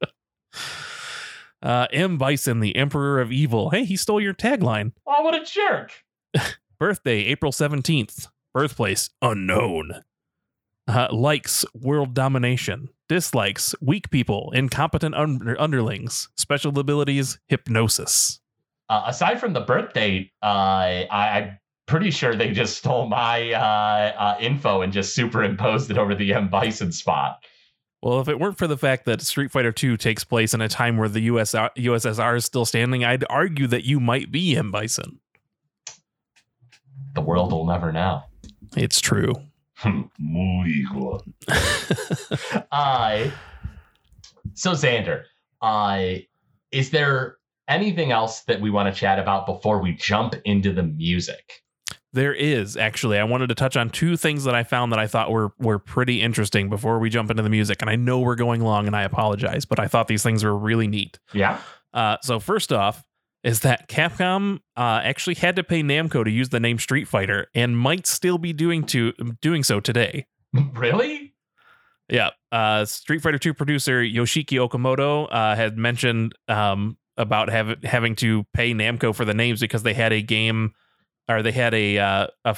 [1.62, 2.18] uh, M.
[2.18, 3.70] Bison, the Emperor of Evil.
[3.70, 4.92] Hey, he stole your tagline.
[5.06, 5.92] Oh, what a jerk!
[6.78, 8.28] Birthday, April 17th.
[8.52, 10.02] Birthplace, unknown.
[10.86, 12.88] Uh, likes world domination.
[13.08, 16.28] Dislikes weak people, incompetent under- underlings.
[16.36, 18.40] Special abilities, hypnosis.
[18.88, 23.52] Uh, aside from the birth date, uh, I, I'm pretty sure they just stole my
[23.52, 27.44] uh, uh, info and just superimposed it over the M Bison spot.
[28.02, 30.68] Well, if it weren't for the fact that Street Fighter II takes place in a
[30.68, 34.72] time where the US, USSR is still standing, I'd argue that you might be M.
[34.72, 35.20] Bison.
[37.14, 38.22] The world will never know.
[38.76, 39.34] It's true.
[40.18, 40.86] Muy.
[42.72, 43.30] Uh,
[44.54, 45.24] so Xander,
[45.60, 46.14] uh,
[46.72, 47.36] is there
[47.68, 51.62] anything else that we want to chat about before we jump into the music?
[52.14, 53.18] There is actually.
[53.18, 55.78] I wanted to touch on two things that I found that I thought were were
[55.78, 57.80] pretty interesting before we jump into the music.
[57.80, 60.56] And I know we're going long, and I apologize, but I thought these things were
[60.56, 61.18] really neat.
[61.32, 61.58] Yeah.
[61.94, 63.04] Uh, so first off,
[63.42, 67.48] is that Capcom uh, actually had to pay Namco to use the name Street Fighter,
[67.54, 70.26] and might still be doing to doing so today.
[70.74, 71.32] Really?
[72.10, 72.30] Yeah.
[72.50, 78.44] Uh, Street Fighter 2 producer Yoshiki Okamoto uh, had mentioned um, about have, having to
[78.52, 80.72] pay Namco for the names because they had a game
[81.28, 82.56] or they had a, uh, a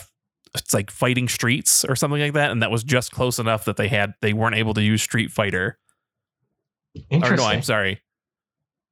[0.54, 3.76] it's like Fighting Streets or something like that, and that was just close enough that
[3.76, 5.78] they had they weren't able to use Street Fighter.
[6.96, 7.36] Or Interesting.
[7.36, 8.00] no, I'm sorry.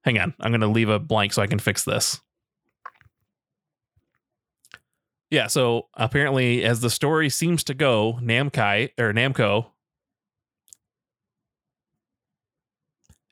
[0.05, 2.21] Hang on, I'm gonna leave a blank so I can fix this.
[5.31, 9.67] Yeah, so apparently, as the story seems to go, Namkai or Namco,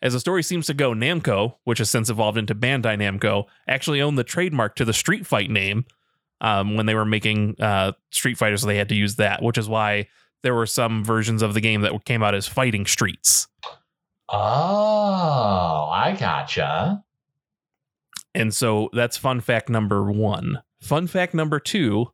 [0.01, 4.01] as the story seems to go, Namco, which has since evolved into Bandai Namco, actually
[4.01, 5.85] owned the trademark to the Street Fight name
[6.41, 9.59] um, when they were making uh, Street Fighter, so they had to use that, which
[9.59, 10.09] is why
[10.43, 13.47] there were some versions of the game that came out as Fighting Streets.
[14.29, 17.05] Oh, I gotcha.
[18.35, 20.63] And so that's fun fact number one.
[20.81, 22.07] Fun fact number two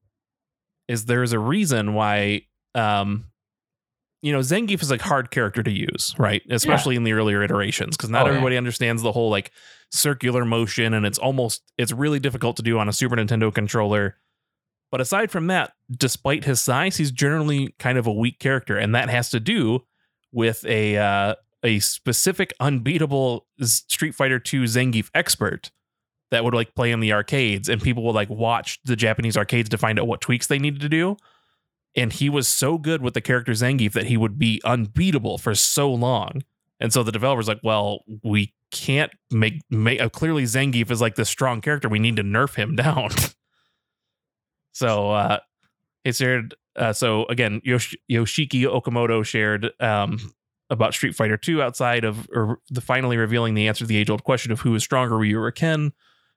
[0.89, 2.43] is there's a reason why,
[2.74, 3.27] um,
[4.27, 6.43] you know, Zangief is a hard character to use, right?
[6.51, 8.31] Especially in the earlier iterations, because not Oh, yeah.
[8.33, 9.53] everybody understands the whole like
[9.93, 14.16] circular motion, and it's almost it's really difficult to do on a Super Nintendo controller.
[14.91, 18.95] But aside from that, despite his size, he's generally kind of a weak character, and
[18.97, 19.85] that has to do
[20.33, 25.70] with a uh, a specific unbeatable Street Fighter II Zangief expert
[26.33, 29.68] that would like play in the arcades and people would like watch the Japanese arcades
[29.68, 31.16] to find out what tweaks they needed to do.
[31.97, 35.55] And he was so good with the character Zangief that he would be unbeatable for
[35.55, 36.42] so long.
[36.78, 41.14] And so the developers like, well, we can't make make uh, clearly Zangief is like
[41.14, 41.88] this strong character.
[41.88, 43.11] We need to nerf him down.
[44.72, 45.38] so uh
[46.05, 50.34] he shared uh so again Yosh- Yoshiki Okamoto shared um
[50.68, 54.11] about Street Fighter 2 outside of or the finally revealing the answer to the age
[54.11, 55.92] old question of who is stronger, Ryu or Ken,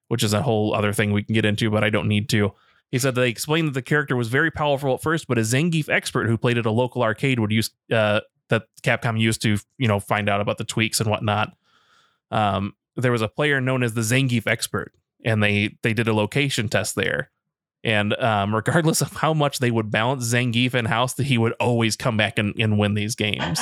[0.08, 2.54] which is a whole other thing we can get into, but I don't need to.
[2.92, 5.90] He said they explained that the character was very powerful at first, but a Zangief
[5.90, 9.88] expert who played at a local arcade would use uh, that Capcom used to, you
[9.88, 11.56] know, find out about the tweaks and whatnot.
[12.32, 16.14] Um, there was a player known as the Zangief expert, and they they did a
[16.14, 17.30] location test there.
[17.84, 21.54] And um, regardless of how much they would balance Zangief in house, that he would
[21.54, 23.60] always come back and, and win these games.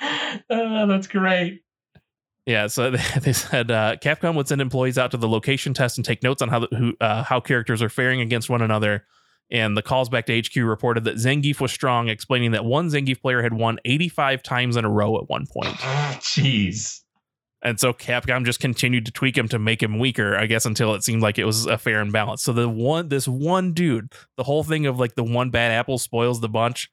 [0.00, 0.38] Uh,
[0.86, 1.62] that's great.
[2.46, 5.98] Yeah, so they, they said uh, Capcom would send employees out to the location test
[5.98, 9.04] and take notes on how the, who uh, how characters are faring against one another.
[9.48, 13.20] And the calls back to HQ reported that Zangief was strong, explaining that one Zangief
[13.20, 15.74] player had won 85 times in a row at one point.
[16.18, 17.02] Jeez.
[17.62, 20.94] And so Capcom just continued to tweak him to make him weaker, I guess, until
[20.94, 22.42] it seemed like it was a fair and balance.
[22.42, 25.98] So the one, this one dude, the whole thing of like the one bad apple
[25.98, 26.90] spoils the bunch.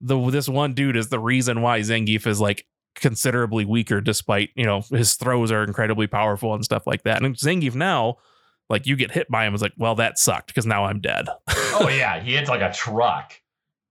[0.00, 2.66] The this one dude is the reason why Zangief is like
[3.00, 7.22] considerably weaker, despite you know his throws are incredibly powerful and stuff like that.
[7.22, 8.16] And Zangief now,
[8.68, 11.28] like you get hit by him, is like, well, that sucked because now I'm dead.
[11.48, 13.34] Oh yeah, he hits like a truck.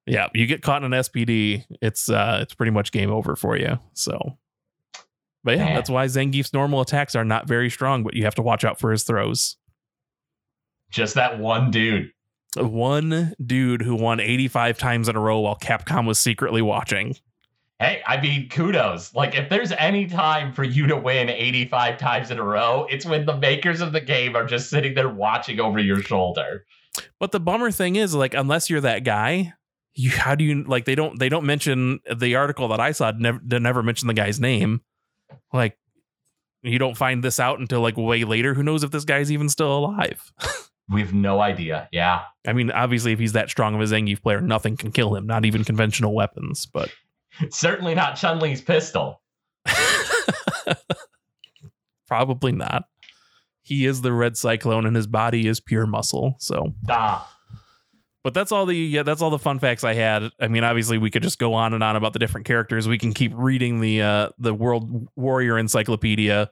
[0.05, 3.57] yeah, you get caught in an SPD, it's uh, it's pretty much game over for
[3.57, 3.79] you.
[3.93, 4.37] So.
[5.43, 5.75] But yeah, Man.
[5.75, 8.79] that's why Zangief's normal attacks are not very strong, but you have to watch out
[8.79, 9.55] for his throws.
[10.89, 12.11] Just that one dude.
[12.57, 17.15] One dude who won 85 times in a row while Capcom was secretly watching.
[17.79, 19.13] Hey, I mean, kudos.
[19.13, 23.05] Like, if there's any time for you to win 85 times in a row, it's
[23.05, 26.65] when the makers of the game are just sitting there watching over your shoulder.
[27.19, 29.53] But the bummer thing is, like, unless you're that guy,
[29.93, 33.11] you how do you like they don't they don't mention the article that I saw
[33.17, 34.81] never they never mention the guy's name.
[35.51, 35.75] Like
[36.61, 38.53] you don't find this out until like way later.
[38.53, 40.31] Who knows if this guy's even still alive?
[40.89, 41.89] We have no idea.
[41.91, 42.21] Yeah.
[42.47, 45.27] I mean, obviously, if he's that strong of a Zangief player, nothing can kill him,
[45.27, 46.65] not even conventional weapons.
[46.65, 46.89] But
[47.49, 49.21] Certainly not Chun Li's pistol.
[52.07, 52.85] probably not.
[53.61, 56.35] He is the red cyclone, and his body is pure muscle.
[56.39, 57.35] So, Ah,
[58.23, 60.29] but that's all the yeah, that's all the fun facts I had.
[60.39, 62.87] I mean, obviously, we could just go on and on about the different characters.
[62.87, 66.49] We can keep reading the uh, the World Warrior Encyclopedia,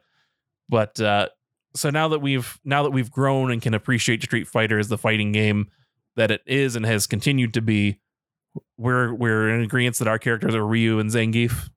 [0.68, 1.28] but uh,
[1.74, 4.98] so now that we've now that we've grown and can appreciate Street Fighter as the
[4.98, 5.70] fighting game
[6.16, 8.00] that it is and has continued to be,
[8.78, 11.70] we're we're in agreement that our characters are Ryu and Zangief.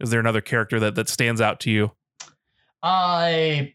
[0.00, 1.92] Is there another character that that stands out to you?
[2.82, 3.72] I.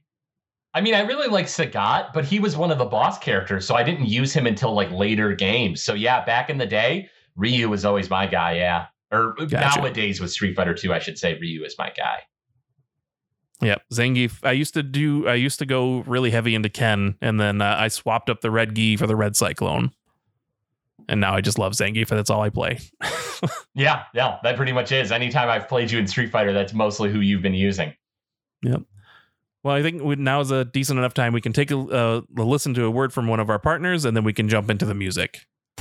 [0.74, 3.76] I mean, I really like Sagat, but he was one of the boss characters, so
[3.76, 5.84] I didn't use him until like later games.
[5.84, 8.54] So yeah, back in the day, Ryu was always my guy.
[8.54, 9.80] Yeah, or Gotcha.
[9.82, 12.20] nowadays with Street Fighter 2, I should say Ryu is my guy.
[13.62, 14.40] Yeah, Zangief.
[14.44, 15.28] I used to do.
[15.28, 18.50] I used to go really heavy into Ken, and then uh, I swapped up the
[18.50, 19.92] red gi for the red cyclone,
[21.10, 22.10] and now I just love Zangief.
[22.10, 22.80] and That's all I play.
[23.74, 25.12] Yeah, yeah, that pretty much is.
[25.12, 27.94] Anytime I've played you in Street Fighter, that's mostly who you've been using.
[28.64, 28.82] Yep.
[29.64, 31.34] Well, I think we, now is a decent enough time.
[31.34, 34.06] We can take a, uh, a listen to a word from one of our partners,
[34.06, 35.46] and then we can jump into the music.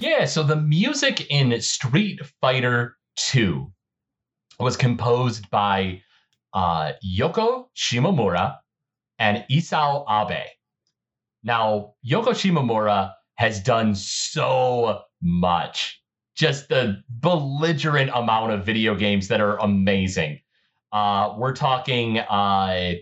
[0.00, 3.70] Yeah, so the music in Street Fighter 2
[4.58, 6.00] was composed by
[6.54, 8.56] uh, Yoko Shimomura
[9.18, 10.46] and Isao Abe.
[11.44, 16.02] Now, Yoko Shimomura has done so much.
[16.34, 20.40] Just the belligerent amount of video games that are amazing.
[20.92, 22.94] Uh, we're talking uh,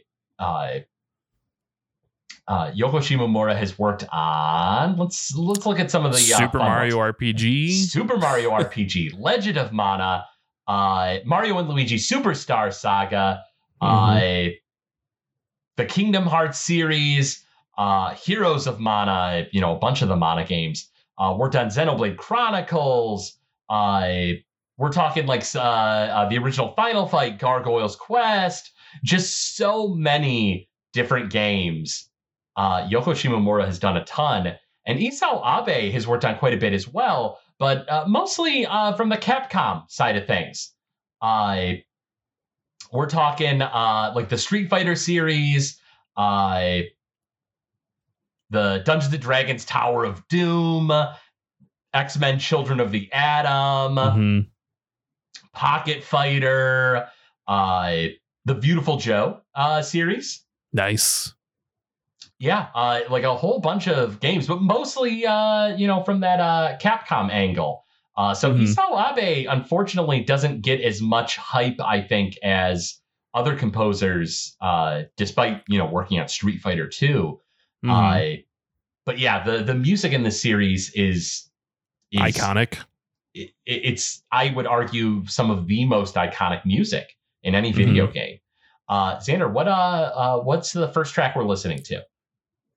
[2.48, 4.96] uh, Yoko Shimomura has worked on.
[4.96, 7.14] Let's let's look at some of the uh, Super Mario ones.
[7.16, 7.84] RPG.
[7.88, 10.24] Super Mario RPG, Legend of Mana,
[10.66, 13.42] uh, Mario and Luigi Superstar Saga,
[13.82, 14.20] uh,
[15.76, 17.44] the Kingdom Hearts series,
[17.76, 20.88] uh, Heroes of Mana, you know, a bunch of the Mana games.
[21.18, 23.38] Uh, worked on Xenoblade Chronicles.
[23.68, 24.10] Uh,
[24.78, 28.72] we're talking like the original Final Fight, Gargoyle's Quest,
[29.04, 32.08] just so many different games.
[32.58, 34.52] Uh, Yoko Shimomura has done a ton,
[34.84, 38.94] and Isao Abe has worked on quite a bit as well, but uh, mostly uh,
[38.94, 40.72] from the Capcom side of things.
[41.22, 41.74] Uh,
[42.92, 45.78] we're talking uh, like the Street Fighter series,
[46.16, 46.80] uh,
[48.50, 50.90] the Dungeons and Dragons Tower of Doom,
[51.94, 54.46] X Men Children of the Atom, Mhm.
[55.54, 57.08] Pocket Fighter,
[57.46, 57.94] uh,
[58.46, 60.44] the Beautiful Joe uh, series.
[60.72, 61.34] Nice.
[62.40, 66.38] Yeah, uh, like a whole bunch of games, but mostly, uh, you know, from that
[66.38, 67.84] uh, Capcom angle.
[68.16, 68.62] Uh, so Mhm.
[68.62, 73.00] Isao Abe, unfortunately, doesn't get as much hype, I think, as
[73.34, 77.40] other composers, uh, despite you know working on Street Fighter 2.
[77.84, 77.90] Mhm.
[77.90, 78.42] Uh,
[79.04, 81.50] but yeah, the the music in the series is,
[82.12, 82.78] is Iconic.
[83.34, 88.38] it, it's I would argue some of the most iconic music in any video game.
[88.88, 92.02] Uh, Xander, what uh, uh, what's the first track we're listening to?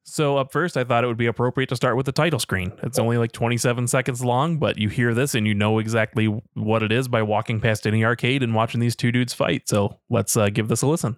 [0.04, 2.74] So up first, I thought it would be appropriate to start with the title screen.
[2.84, 6.84] It's only like 27 seconds long, but you hear this and you know exactly what
[6.84, 9.70] it is by walking past any arcade and watching these two dudes fight.
[9.70, 11.18] So let's uh, give this a listen.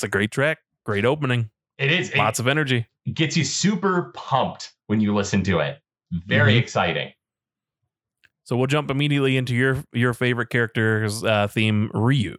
[0.00, 2.08] It's a great track, great opening, It is.
[2.08, 2.86] It lots of energy.
[3.12, 5.78] gets you super pumped when you listen to it.
[6.26, 6.58] Very Mhm.
[6.58, 7.12] exciting.
[8.44, 12.34] So we'll jump immediately into your your favorite character's uh, theme, Ryu.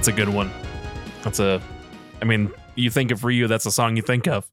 [0.00, 0.50] That's a good one.
[1.20, 1.60] That's a,
[2.22, 4.50] I mean, you think of Ryu, that's a song you think of.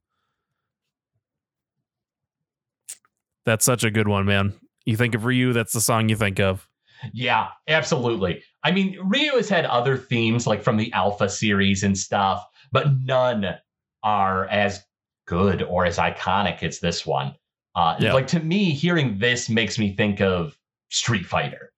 [3.45, 4.53] That's such a good one, man.
[4.83, 6.67] You think of Ryu, that's the song you think of.
[7.13, 8.43] Yeah, absolutely.
[8.65, 12.87] I mean, Ryu has had other themes like from the Alpha series and stuff, but
[13.05, 13.55] none
[14.03, 14.83] are as
[15.27, 17.33] good or as iconic as this one.
[17.73, 18.11] Uh, Yeah.
[18.11, 20.57] Like to me, hearing this makes me think of
[20.89, 21.71] Street Fighter.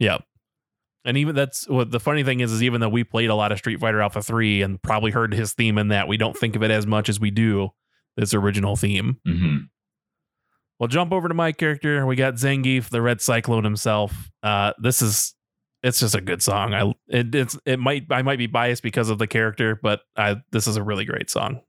[0.00, 0.18] Yeah.
[1.04, 3.52] And even that's what the funny thing is, is even though we played a lot
[3.52, 6.56] of Street Fighter Alpha 3 and probably heard his theme in that, we don't think
[6.56, 7.70] of it as much as we do
[8.16, 9.18] this original theme.
[9.26, 9.56] hmm
[10.80, 12.04] We'll jump over to my character.
[12.04, 14.30] We got Zangief, the Red Cyclone himself.
[14.42, 15.34] Uh, this is
[15.84, 16.74] it's just a good song.
[16.74, 20.36] I it, it's it might I might be biased because of the character, but I
[20.50, 21.60] this is a really great song.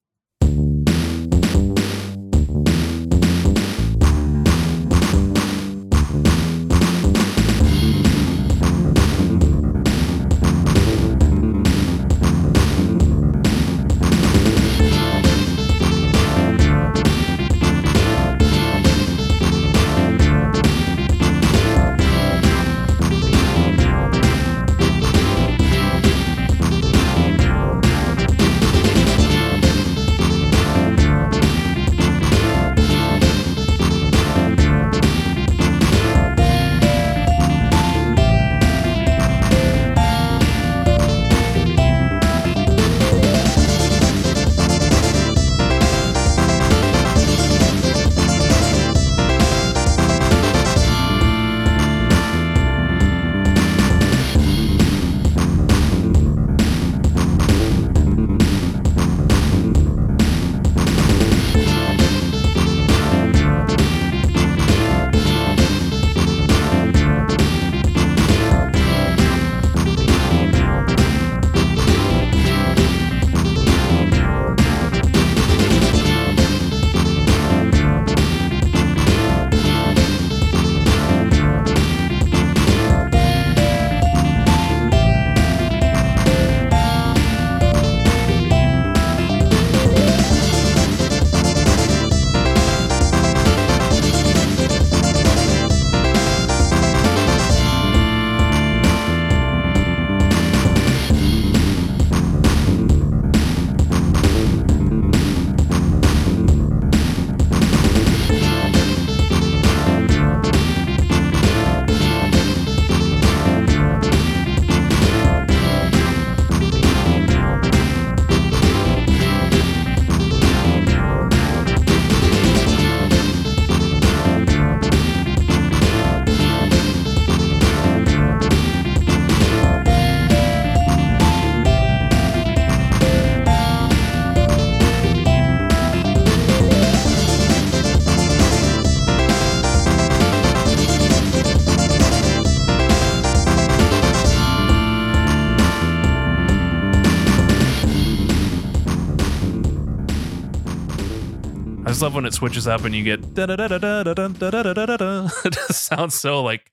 [152.05, 154.51] Love when it switches up and you get da da da da da da da
[154.51, 155.29] da da da da.
[155.43, 156.71] It just sounds so like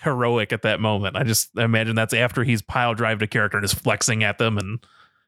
[0.00, 1.14] heroic at that moment.
[1.14, 4.56] I just imagine that's after he's pile drived a character and is flexing at them
[4.56, 4.82] and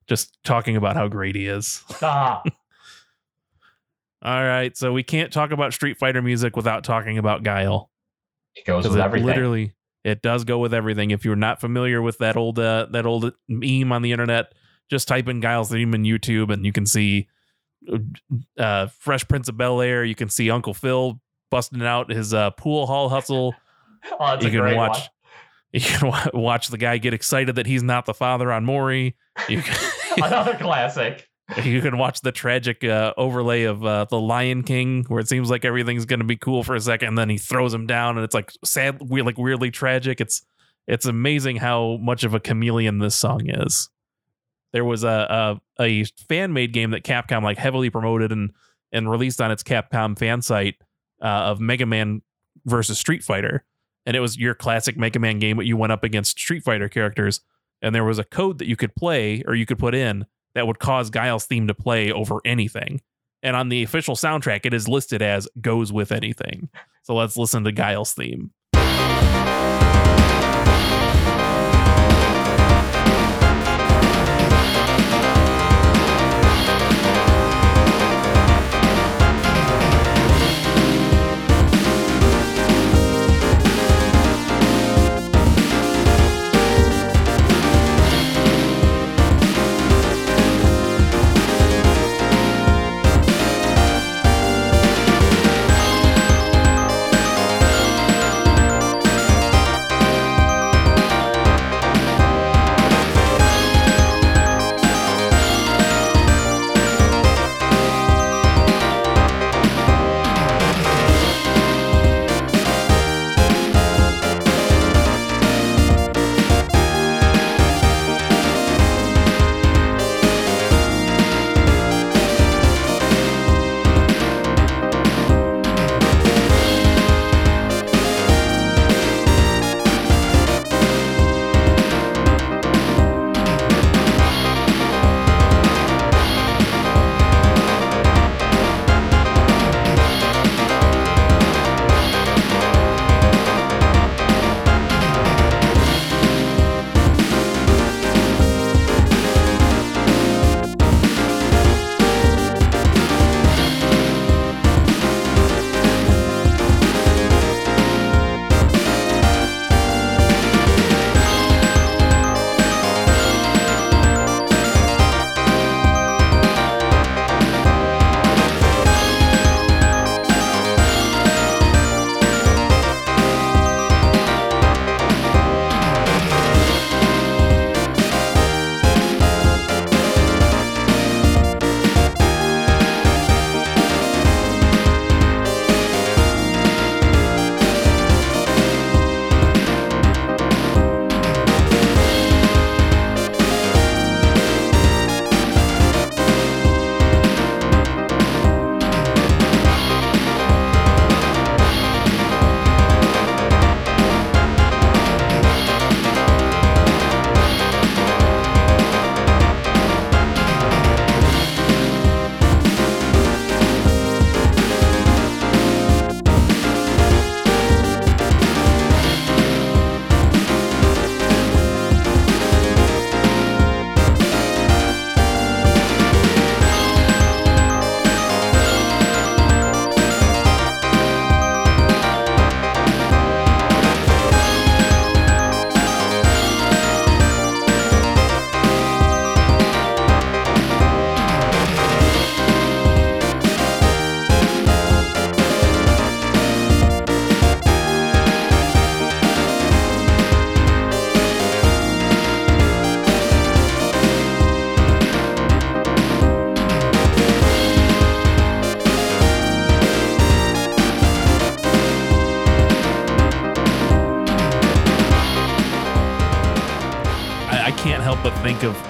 [0.07, 1.85] just talking about how great he is.
[1.91, 2.47] Stop.
[4.23, 7.91] All right, so we can't talk about Street Fighter music without talking about Guile.
[8.55, 9.27] It goes with it everything.
[9.27, 9.75] literally
[10.05, 11.11] it does go with everything.
[11.11, 14.55] If you're not familiar with that old uh, that old meme on the internet,
[14.91, 17.29] just type in Guile's theme in YouTube and you can see
[18.59, 20.05] uh, Fresh Prince of Bel Air.
[20.05, 21.21] You can see Uncle Phil
[21.51, 23.55] busting out his uh, pool hall hustle.
[24.21, 25.09] oh, you can watch one.
[25.73, 29.17] you can watch the guy get excited that he's not the father on Maury.
[29.49, 29.77] You can,
[30.17, 31.29] Another classic.
[31.63, 35.51] you can watch the tragic uh, overlay of uh, the Lion King, where it seems
[35.51, 38.17] like everything's going to be cool for a second, and then he throws him down,
[38.17, 40.21] and it's like sad, weird, like weirdly tragic.
[40.21, 40.43] It's
[40.87, 43.91] it's amazing how much of a chameleon this song is.
[44.73, 48.53] There was a a, fan made game that Capcom like heavily promoted and
[48.93, 50.77] and released on its Capcom fan site
[51.21, 52.23] uh, of Mega Man
[52.65, 53.65] versus Street Fighter,
[54.07, 56.89] and it was your classic Mega Man game, but you went up against Street Fighter
[56.89, 57.41] characters,
[57.83, 60.67] and there was a code that you could play or you could put in that
[60.67, 63.01] would cause Guile's theme to play over anything.
[63.43, 66.71] And on the official soundtrack, it is listed as goes with anything.
[67.03, 68.53] So let's listen to Guile's theme.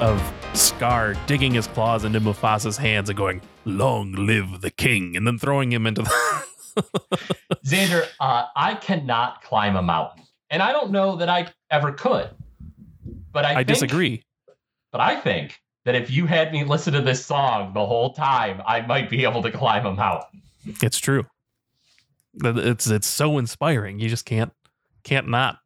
[0.05, 0.21] Of
[0.53, 5.39] Scar digging his claws into Mufasa's hands and going, "Long live the king," and then
[5.39, 6.45] throwing him into the.
[7.65, 12.29] Xander, uh, I cannot climb a mountain, and I don't know that I ever could.
[13.33, 14.25] But I, I think- disagree.
[14.93, 18.63] But I think that if you had me listen to this song the whole time,
[18.67, 20.43] I might be able to climb a mountain.
[20.83, 21.25] It's true.
[22.45, 24.01] It's it's so inspiring.
[24.01, 24.53] You just can't
[25.03, 25.61] can't not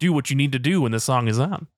[0.00, 1.68] do what you need to do when the song is on.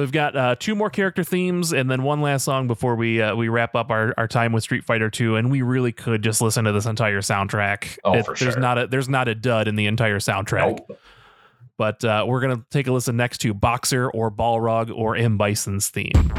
[0.00, 3.20] So we've got uh, two more character themes and then one last song before we
[3.20, 6.22] uh, we wrap up our, our time with Street Fighter 2 and we really could
[6.22, 7.98] just listen to this entire soundtrack.
[8.02, 8.58] Oh, for there's sure.
[8.58, 10.78] not a there's not a dud in the entire soundtrack.
[10.78, 10.98] Nope.
[11.76, 15.90] But uh, we're gonna take a listen next to Boxer or Balrog or M Bison's
[15.90, 16.32] theme.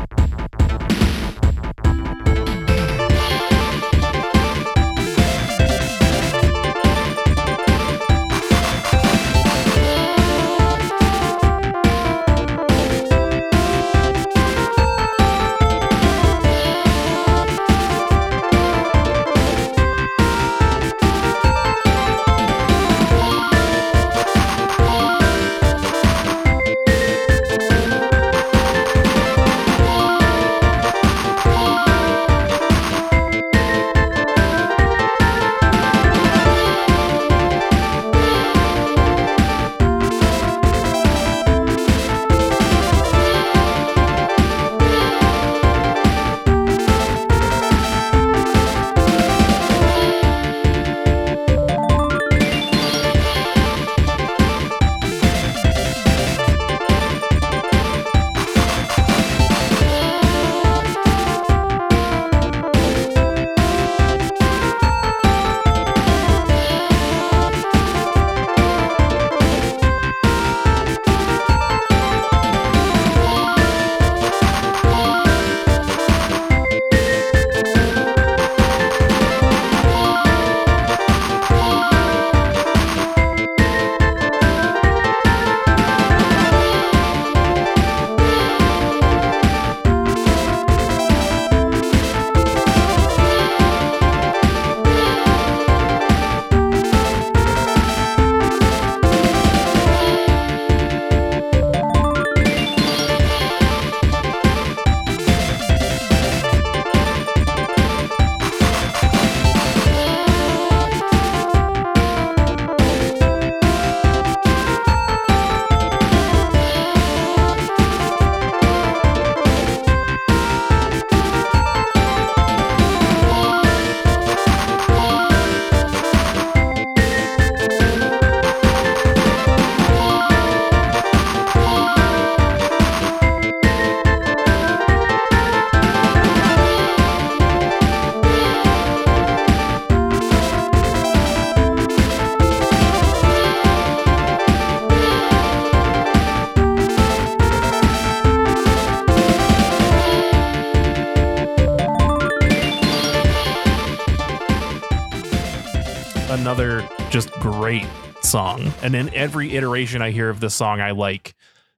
[158.58, 158.74] Song.
[158.84, 161.34] And in every iteration I hear of this song, I like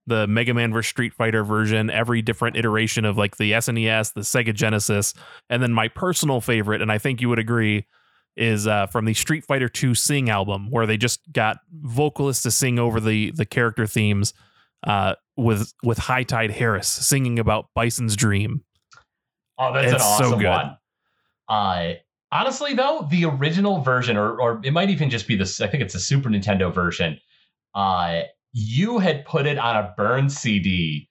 [0.06, 0.90] the Mega Man vs.
[0.90, 5.14] Street Fighter version, every different iteration of like the SNES, the Sega Genesis,
[5.50, 7.86] and then my personal favorite, and I think you would agree,
[8.36, 12.52] is uh, from the Street Fighter 2 Sing album, where they just got vocalists to
[12.52, 14.34] sing over the the character themes
[14.86, 18.64] uh, with with High Tide Harris singing about Bison's Dream.
[19.58, 20.48] Oh, that's It's an so good.
[20.50, 20.78] one.
[21.48, 21.94] Uh,
[22.34, 25.62] honestly, though, the original version, or or it might even just be this.
[25.62, 27.20] I think it's a Super Nintendo version.
[27.76, 28.22] Uh,
[28.52, 31.10] you had put it on a burn CD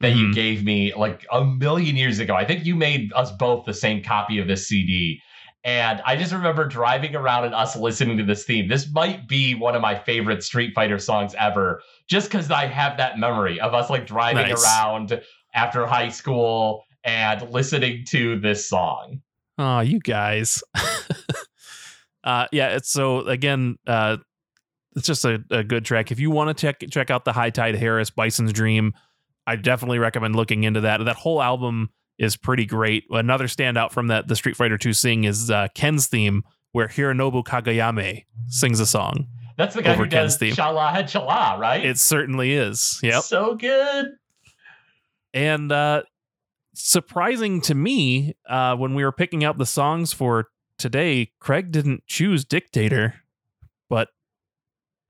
[0.00, 0.34] that you Mhm.
[0.34, 2.34] gave me like a million years ago.
[2.34, 5.20] I think you made us both the same copy of this CD.
[5.64, 8.66] And I just remember driving around and us listening to this theme.
[8.68, 12.96] This might be one of my favorite Street Fighter songs ever, just because I have
[12.96, 14.64] that memory of us like driving Nice.
[14.64, 15.22] around
[15.54, 19.20] after high school and listening to this song.
[19.58, 20.62] Oh, you guys.
[22.24, 24.18] uh yeah, it's so again, uh
[24.94, 26.12] it's just a, a good track.
[26.12, 28.92] If you want to check check out the High Tide Harris Bison's Dream,
[29.46, 31.04] I definitely recommend looking into that.
[31.04, 33.04] That whole album is pretty great.
[33.10, 37.44] Another standout from that the Street Fighter 2 sing is uh, Ken's theme, where Hironobu
[37.44, 39.26] Kageyama sings a song.
[39.56, 40.54] That's the guy Over who does Ken's theme.
[40.54, 41.84] Cha-La Head-Cha-La, right?
[41.84, 43.00] It certainly is.
[43.02, 43.22] Yep.
[43.22, 44.12] So good.
[45.34, 46.02] And uh,
[46.74, 50.48] surprising to me, uh, when we were picking out the songs for
[50.78, 53.14] today, Craig didn't choose Dictator,
[53.88, 54.08] but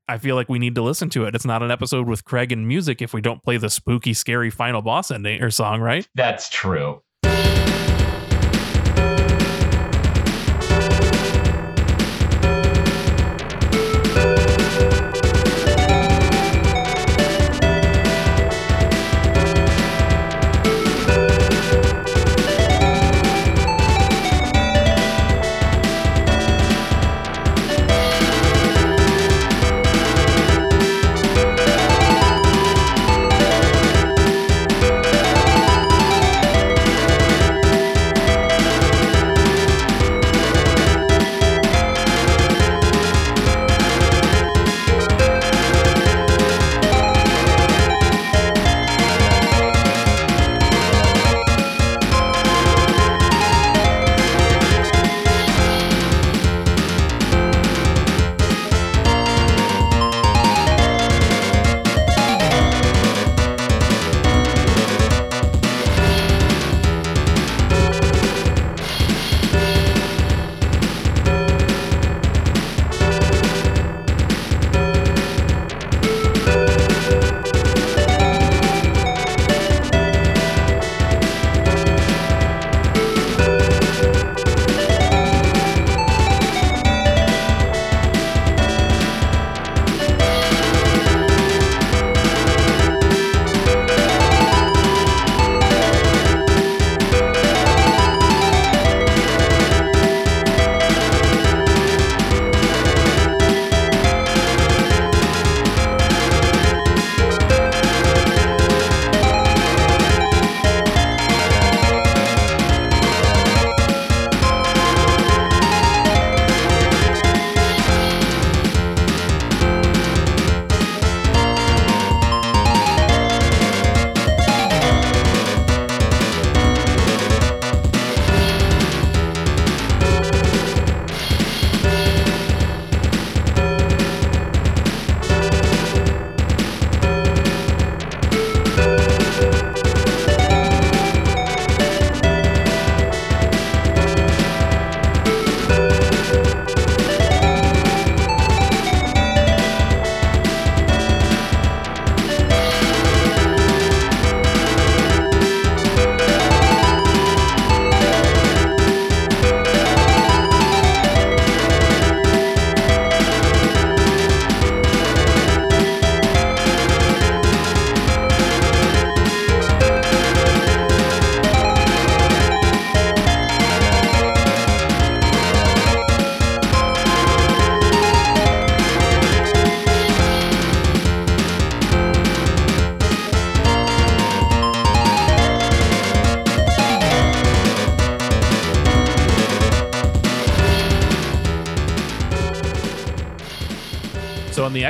[0.07, 1.35] I feel like we need to listen to it.
[1.35, 4.49] It's not an episode with Craig and music if we don't play the spooky, scary
[4.49, 6.07] final boss ending or song, right?
[6.15, 7.01] That's true.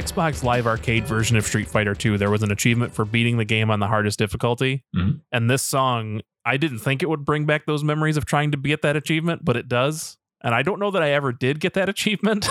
[0.04, 3.46] Xbox Live Arcade version of Street Fighter 2, there was an achievement for beating the
[3.46, 4.84] game on the hardest difficulty.
[4.94, 5.22] Mhm.
[5.32, 8.58] And this song, I didn't think it would bring back those memories of trying to
[8.58, 10.18] get that achievement, but it does.
[10.44, 12.48] And I don't know that I ever did get that achievement.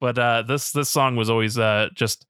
[0.00, 2.26] but uh this this song was always uh just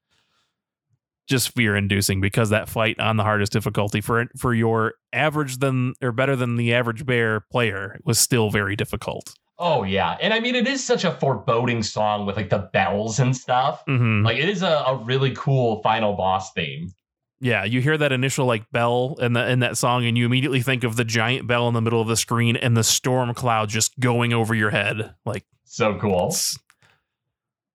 [1.27, 5.93] just fear inducing because that fight on the hardest difficulty for for your average than
[6.01, 9.35] or better than the average bear player was still very difficult.
[9.59, 13.19] Oh yeah, and I mean it is such a foreboding song with like the bells
[13.19, 13.83] and stuff.
[13.87, 14.23] Mhm.
[14.23, 16.91] Like it is a, a really cool final boss theme.
[17.39, 20.61] Yeah, you hear that initial like bell in the in that song, and you immediately
[20.61, 23.69] think of the giant bell in the middle of the screen and the storm cloud
[23.69, 25.13] just going over your head.
[25.25, 26.35] Like, So cool.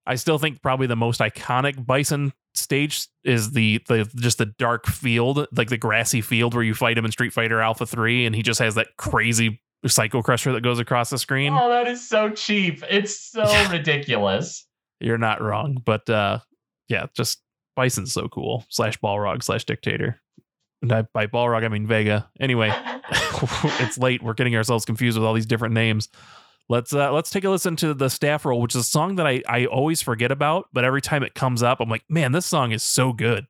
[0.05, 4.85] I still think probably the most iconic Bison stage is the the just the dark
[4.85, 8.35] field, like the grassy field where you fight him in Street Fighter Alpha Three, and
[8.35, 11.53] he just has that crazy Psycho Crusher that goes across the screen.
[11.53, 12.83] Oh, that is so cheap.
[12.89, 13.71] It's so Yeah.
[13.71, 14.65] ridiculous.
[14.99, 16.39] You're not wrong, but uh,
[16.87, 17.41] yeah, just
[17.75, 18.65] Bison's so cool.
[18.69, 20.21] Slash Balrog slash Dictator.
[20.81, 22.29] And I, by Balrog, I mean Vega.
[22.39, 22.71] Anyway.
[23.79, 24.23] it's late.
[24.23, 26.07] We're getting ourselves confused with all these different names.
[26.69, 29.27] Let's uh, let's take a listen to the staff roll, which is a song that
[29.27, 32.45] I I always forget about, but every time it comes up, I'm like, man, this
[32.45, 33.45] song is so good.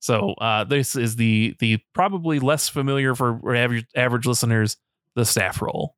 [0.00, 4.76] So uh, this is the the probably less familiar for average average listeners,
[5.14, 5.94] the staff roll.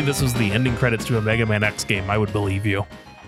[0.00, 2.64] Me this was the ending credits to a Mega Man X game, I would believe
[2.64, 2.86] you.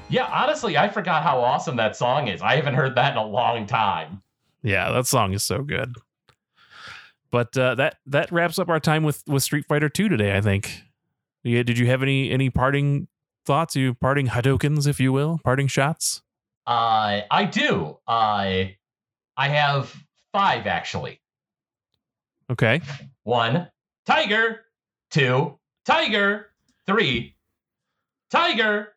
[0.09, 2.41] Yeah, honestly, I forgot how awesome that song is.
[2.41, 4.23] I haven't heard that in a long time.
[4.63, 5.97] Yeah, that song is so good.
[7.31, 10.41] But uh, that that wraps up our time with with Street Fighter 2 today, I
[10.41, 10.83] think.
[11.43, 13.09] Yeah, did you have any any parting
[13.45, 16.23] thoughts, you parting hadokens, if you will, parting shots?
[16.67, 17.99] Uh, I do.
[18.07, 18.77] I
[19.37, 19.95] I have
[20.33, 21.21] five actually.
[22.51, 22.81] Okay.
[23.25, 23.69] One,
[24.07, 24.61] tiger.
[25.11, 26.52] Two, tiger.
[26.87, 27.37] Three,
[28.31, 28.89] tiger.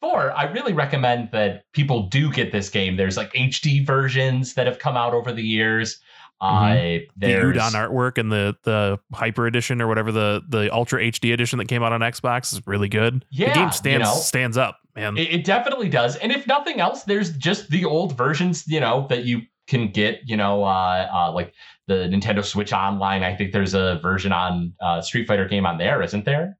[0.00, 2.96] Four, I really recommend that people do get this game.
[2.96, 5.98] There's like HD versions that have come out over the years.
[6.40, 11.32] Uh, the Udon artwork and the the Hyper Edition or whatever the the Ultra HD
[11.32, 13.24] edition that came out on Xbox is really good.
[13.30, 14.14] Yeah, the game you stands know.
[14.14, 15.16] stands up, man.
[15.16, 16.16] It, it definitely does.
[16.16, 20.20] And if nothing else, there's just the old versions, you know, that you can get,
[20.26, 21.54] you know, uh, uh, like
[21.86, 23.22] the Nintendo Switch Online.
[23.22, 26.58] I think there's a version on uh, Street Fighter game on there, isn't there?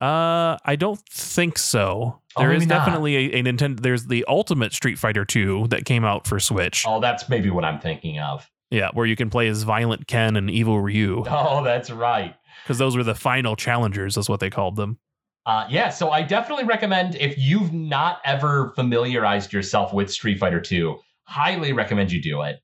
[0.00, 2.20] Uh, I don't think so.
[2.36, 3.80] Oh, There is definitely a, a Nintendo.
[3.80, 6.84] There's the Ultimate Street Fighter 2 that came out for Switch.
[6.86, 8.46] Oh, that's maybe what I'm thinking of.
[8.70, 12.34] Yeah, where you can play as Violent Ken and Evil Ryu Oh, that's right.
[12.64, 14.98] because those were the final challengers, is what they called them.
[15.46, 20.60] Uh, yeah, so I definitely recommend if you've not ever familiarized yourself with Street Fighter
[20.60, 22.56] 2, highly recommend you do it.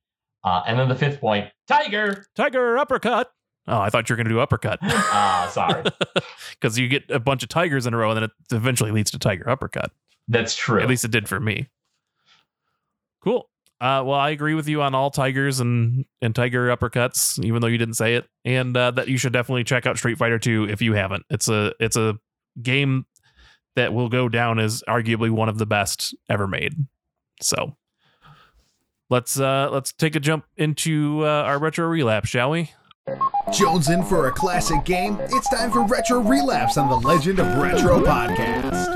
[0.45, 2.27] Uh, and then the fifth point, Tiger.
[2.35, 3.31] Tiger uppercut.
[3.69, 5.85] Oh, I thought you were going to do uppercut Ah, sorry,
[6.51, 9.11] because you get a bunch of tigers in a row and then it eventually leads
[9.13, 9.91] to Tiger uppercut.
[10.29, 10.81] that's true.
[10.81, 11.69] At least it did for me.
[13.23, 13.49] Cool.
[13.81, 17.67] Uh, well, I agree with you on all tigers and and tiger uppercuts, even though
[17.69, 20.69] you didn't say it, and uh, that you should definitely check out Street Fighter 2
[20.69, 21.25] if you haven't.
[21.31, 22.17] It's a it's a
[22.63, 23.07] game
[23.75, 26.75] that will go down as arguably one of the best ever made.
[27.41, 27.77] So
[29.11, 32.71] let's uh let's take a jump into uh, our retro relapse, shall we?
[33.53, 35.19] Jones in for a classic game?
[35.21, 38.89] It's time for Retro Relapse on the Legend of Retro podcast.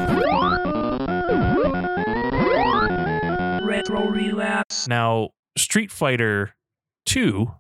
[3.62, 4.88] Retro Relapse.
[4.88, 6.54] Now, Street Fighter
[7.06, 7.52] 2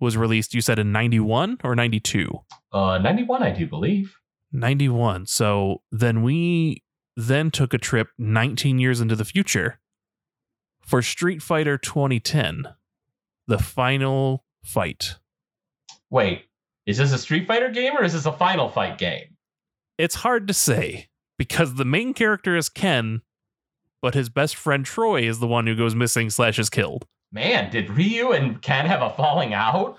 [0.00, 2.28] was released, you said in 91 or 92?
[2.72, 4.14] uh, 91, I do believe.
[4.52, 5.26] 91.
[5.26, 6.82] So then we
[7.16, 9.80] then took a trip 19 years into the future
[10.80, 12.66] for Street Fighter 2010,
[13.46, 15.16] the final fight.
[16.14, 16.44] Wait,
[16.86, 19.36] is this a Street Fighter game or is this a Final Fight game?
[19.98, 21.08] It's hard to say
[21.38, 23.22] because the main character is Ken,
[24.00, 27.04] but his best friend Troy is the one who goes missing slash is killed.
[27.32, 29.96] Man, did Ryu and Ken have a falling out?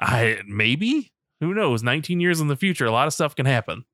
[0.00, 1.84] I maybe who knows?
[1.84, 3.84] 19 years in the future, a lot of stuff can happen.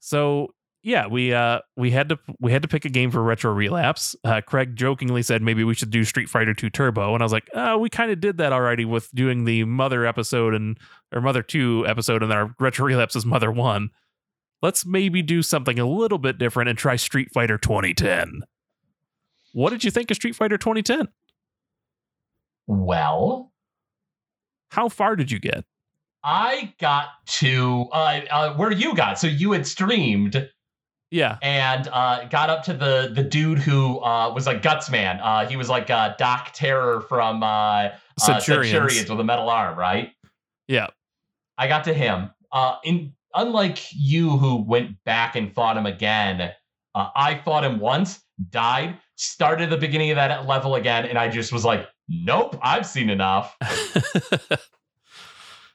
[0.00, 3.52] So yeah, we uh we had to we had to pick a game for retro
[3.52, 4.16] relapse.
[4.24, 7.32] Uh, Craig jokingly said maybe we should do Street Fighter 2 Turbo, and I was
[7.32, 10.78] like, oh, we kind of did that already with doing the Mother episode and
[11.14, 13.90] or Mother 2 episode, and then our retro relapse is Mother 1.
[14.60, 18.42] Let's maybe do something a little bit different and try Street Fighter 2010.
[19.52, 21.08] What did you think of Street Fighter 2010?
[22.66, 23.52] Well,
[24.70, 25.64] How far did you get?
[26.24, 29.18] I got to uh, uh, where you got.
[29.18, 30.48] So you had streamed
[31.12, 31.36] Yeah.
[31.42, 35.20] and uh, got up to the the dude who uh, was like Gutsman.
[35.22, 38.70] Uh, he was like uh, Doc Terror from uh, uh, Centurions.
[38.72, 40.12] Centurions with a metal arm, right?
[40.68, 40.86] Yeah.
[41.58, 42.30] I got to him.
[42.50, 46.50] Uh, in unlike you, who went back and fought him again,
[46.94, 51.18] uh, I fought him once, died, started at the beginning of that level again, and
[51.18, 53.56] I just was like, "Nope, I've seen enough."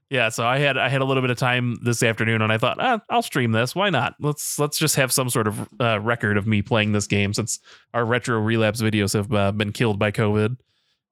[0.09, 2.57] yeah, so I had I had a little bit of time this afternoon, and I
[2.57, 3.75] thought, ah, I'll stream this.
[3.75, 4.15] Why not?
[4.19, 7.59] Let's let's just have some sort of uh, record of me playing this game since
[7.93, 10.57] our retro relapse videos have uh, been killed by COVID.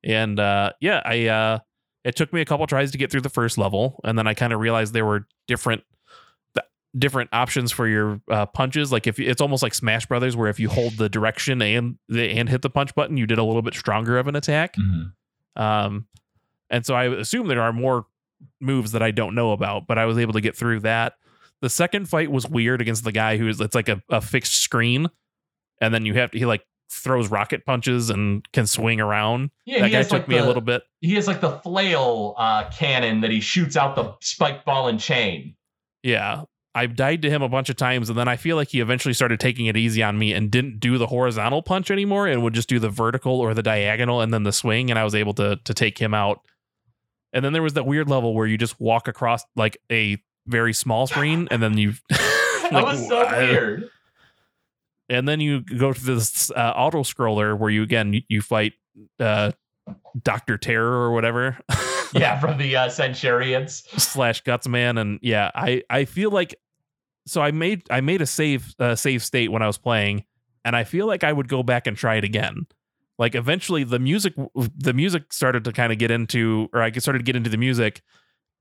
[0.03, 1.59] And uh, yeah, I uh,
[2.03, 4.33] it took me a couple tries to get through the first level, and then I
[4.33, 5.83] kind of realized there were different
[6.97, 8.91] different options for your uh, punches.
[8.91, 12.29] Like if it's almost like Smash Brothers, where if you hold the direction and the
[12.29, 14.75] and hit the punch button, you did a little bit stronger of an attack.
[15.57, 16.07] Um,
[16.69, 18.05] and so I assume there are more
[18.59, 21.13] moves that I don't know about, but I was able to get through that.
[21.61, 24.61] The second fight was weird against the guy who is it's like a, a fixed
[24.61, 25.07] screen,
[25.81, 29.49] and then you have to he like throws rocket punches and can swing around.
[29.65, 30.83] Yeah, that guy took like me the, a little bit.
[31.01, 34.99] He has like the flail uh, cannon that he shoots out the spike ball and
[34.99, 35.55] chain.
[36.03, 36.43] Yeah.
[36.75, 39.13] I've died to him a bunch of times, and then I feel like he eventually
[39.13, 42.53] started taking it easy on me and didn't do the horizontal punch anymore and would
[42.53, 45.33] just do the vertical or the diagonal and then the swing, and I was able
[45.35, 46.41] to to take him out.
[47.35, 50.17] And then there was that weird level where you just walk across like a
[50.47, 53.89] very small screen, and then you That was so I- weird.
[55.09, 58.73] and then you go to this uh, auto scroller where you again you, you fight
[59.19, 59.51] uh,
[60.23, 61.57] Doctor Terror or whatever.
[62.13, 63.83] Yeah, from the uh, Centurions.
[64.01, 66.55] slash Gutsman, and yeah, I I feel like
[67.27, 70.23] so I made I made a save uh, save state when I was playing,
[70.63, 72.67] and I feel like I would go back and try it again.
[73.17, 74.33] Like eventually, the music
[74.77, 77.57] the music started to kind of get into, or I started to get into the
[77.57, 78.01] music,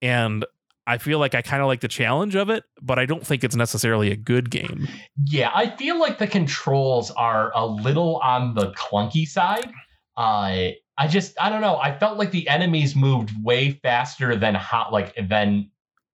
[0.01, 0.45] and
[0.87, 3.43] I feel like I kind of like the challenge of it, but I don't think
[3.43, 4.87] it's necessarily a good game.
[5.27, 9.73] Yeah, I feel like the controls are a little on the clunky side.
[10.17, 11.79] Uh, I just I don't know.
[11.79, 15.71] I felt like the enemies moved way faster than how like than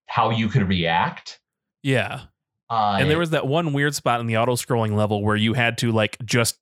[0.07, 1.41] how you could react.
[1.83, 2.23] Yeah,
[2.71, 5.53] Uh, and there was that one weird spot in the auto scrolling level where you
[5.55, 6.59] had to like just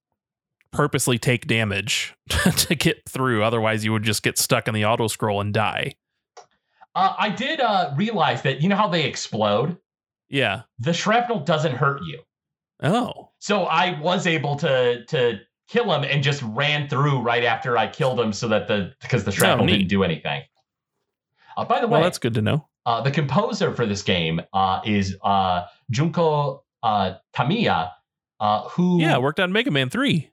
[0.73, 3.43] purposely take damage to get through.
[3.43, 5.95] Otherwise, you would just get stuck in the auto scroll and die.
[6.95, 9.77] Uh, I did uh, realize that you know how they explode.
[10.29, 10.63] Yeah.
[10.79, 12.21] The shrapnel doesn't hurt you,
[12.83, 13.31] Oh.
[13.39, 15.39] so I was able to to
[15.69, 19.25] kill him and just ran through right after I killed him, so that the because
[19.25, 19.73] the shrapnel neat.
[19.79, 20.43] didn't do anything.
[21.57, 22.69] Uh, by the Well, way, that's good to know.
[22.87, 27.93] uh, the composer for this game uh, is uh, Junko uh, Tamiya,
[28.41, 30.31] uh, who Yeah, worked on Mega Man 3.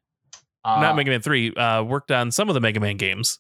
[0.66, 3.40] Uh, Not Mega Man 3, uh, worked on some of the Mega Man games.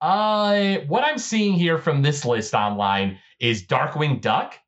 [0.00, 4.58] Uh, what I'm seeing here from this list online is Darkwing Duck,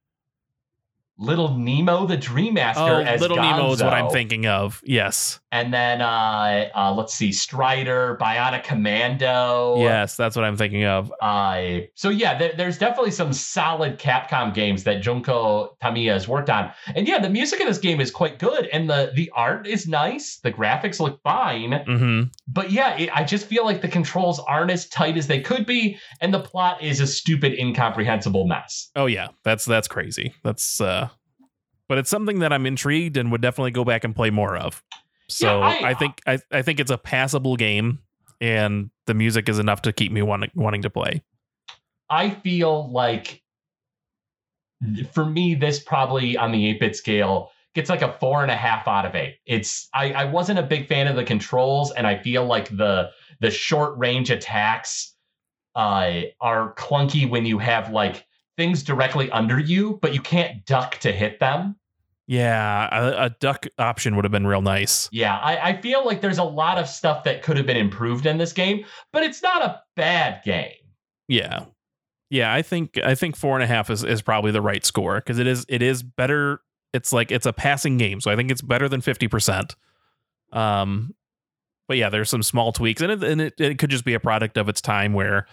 [1.19, 4.83] Little Nemo the Dream Master Oh, as Little Nemo is what I'm thinking of.
[4.85, 5.41] Yes.
[5.51, 9.77] and then uh, uh, let's see, Strider, Bionic Commando.
[9.79, 11.13] Yes, that's what I'm thinking of.
[11.21, 16.51] Uh, so yeah, there, there's definitely some solid Capcom games that Junko Tamiya has worked
[16.51, 19.67] on, and yeah, the music in this game is quite good, and the the art
[19.67, 23.89] is nice, the graphics look fine, hmm but yeah, it, I just feel like the
[23.89, 28.47] controls aren't as tight as they could be, and the plot is a stupid, incomprehensible
[28.47, 28.91] mess.
[28.97, 30.35] Oh yeah, that's that's crazy.
[30.43, 31.06] That's uh
[31.89, 34.83] but it's something that I'm intrigued and would definitely go back and play more of.
[35.29, 38.01] So Yeah, I- I, think I, I think it's a passable game
[38.41, 41.23] and the music is enough to keep me wanting wanting to play.
[42.11, 43.43] I feel like
[45.13, 48.57] for me, this probably on the 8 bit scale gets like a four and a
[48.57, 49.39] half out of eight.
[49.47, 53.11] It's I, I wasn't a big fan of the controls, and I feel like the
[53.41, 55.15] the short range attacks
[55.75, 58.26] uh, are clunky when you have like
[58.57, 61.77] things directly under you, but you can't duck to hit them.
[62.29, 65.09] Yeah, a, a duck option would have been real nice.
[65.13, 68.27] Yeah, I, I feel like there's a lot of stuff that could have been improved
[68.27, 70.75] in this game, but it's not a bad game.
[71.29, 71.67] Yeah.
[72.29, 75.17] Yeah, I think I think four and a half is, is probably the right score
[75.17, 76.61] because it is it is better.
[76.93, 79.77] It's like it's a passing game, so I think it's better than fifty percent.
[80.53, 81.15] Um,
[81.87, 84.21] but yeah, there's some small tweaks, and it, and it, it could just be a
[84.21, 85.47] product of its time where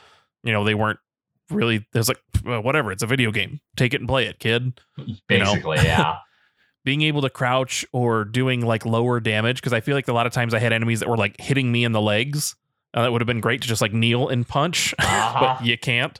[0.44, 1.00] you know they weren't
[1.49, 1.86] really.
[1.94, 3.60] There's like "Uh, whatever, it's a video game.
[3.76, 4.80] Take it and play it, kid.
[4.98, 5.15] you know.
[5.53, 6.18] Basically, yeah.
[6.86, 10.28] Being able to crouch or doing like lower damage because I feel like a lot
[10.28, 12.56] of times I had enemies that were like hitting me in the legs.
[12.94, 15.56] Uh, that would have been great to just like kneel and punch, Uh-huh.
[15.57, 16.20] but you can't.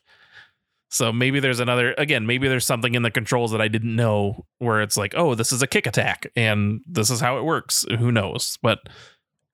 [0.90, 4.46] So maybe there's another again, maybe there's something in the controls that I didn't know
[4.60, 7.84] where it's like, oh, this is a kick attack and this is how it works.
[8.00, 8.58] Who knows?
[8.62, 8.80] But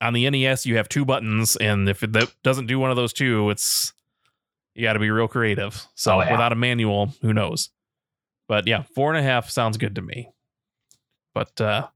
[0.00, 2.96] on the NES, you have two buttons, and if it that doesn't do one of
[2.96, 3.92] those two, it's
[4.74, 5.86] you got to be real creative.
[5.94, 6.32] So Oh, yeah.
[6.32, 7.70] without a manual, who knows?
[8.48, 10.28] But yeah, four and a half sounds good to me.
[11.34, 11.88] But uh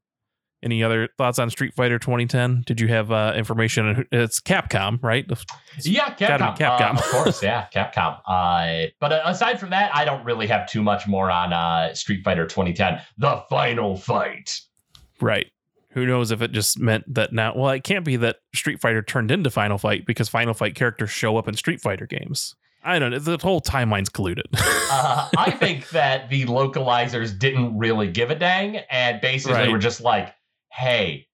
[0.63, 2.63] any other thoughts on Street Fighter 2010?
[2.65, 4.07] Did you have uh, information?
[4.11, 5.27] It's Capcom, right?
[5.83, 6.57] Yeah, Capcom.
[6.57, 6.95] be Capcom.
[6.95, 8.19] Uh, of course, yeah, Capcom.
[8.27, 11.93] Uh, but uh, aside from that, I don't really have too much more on uh,
[11.95, 12.99] Street Fighter 2010.
[13.19, 14.59] The final fight.
[15.21, 15.49] Right.
[15.91, 17.53] Who knows if it just meant that now?
[17.55, 21.11] Well, it can't be that Street Fighter turned into Final Fight because Final Fight characters
[21.11, 22.57] show up in Street Fighter games.
[22.85, 23.19] I don't know.
[23.19, 24.45] The whole timeline's colluded.
[24.97, 29.71] Uh, I think that the localizers didn't really give a dang and basically Right.
[29.73, 30.33] were just like,
[30.71, 31.27] hey,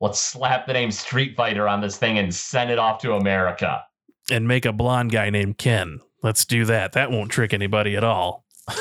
[0.00, 3.84] let's slap the name Street Fighter on this thing and send it off to America.
[4.30, 6.00] and make a blonde guy named Ken.
[6.22, 6.92] Let's do that.
[6.92, 8.44] That won't trick anybody at all.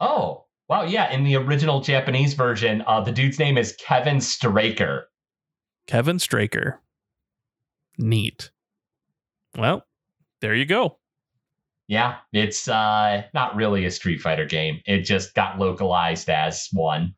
[0.00, 0.82] Oh, wow.
[0.82, 1.10] Yeah.
[1.12, 5.08] In the original Japanese version, uh, the dude's name is Kevin Straker.
[5.86, 6.80] Kevin Straker.
[7.98, 8.50] Neat.
[9.56, 9.86] Well,
[10.40, 10.98] there you go.
[11.90, 14.80] Yeah, it's uh, not really a Street Fighter game.
[14.86, 17.16] It just got localized as one.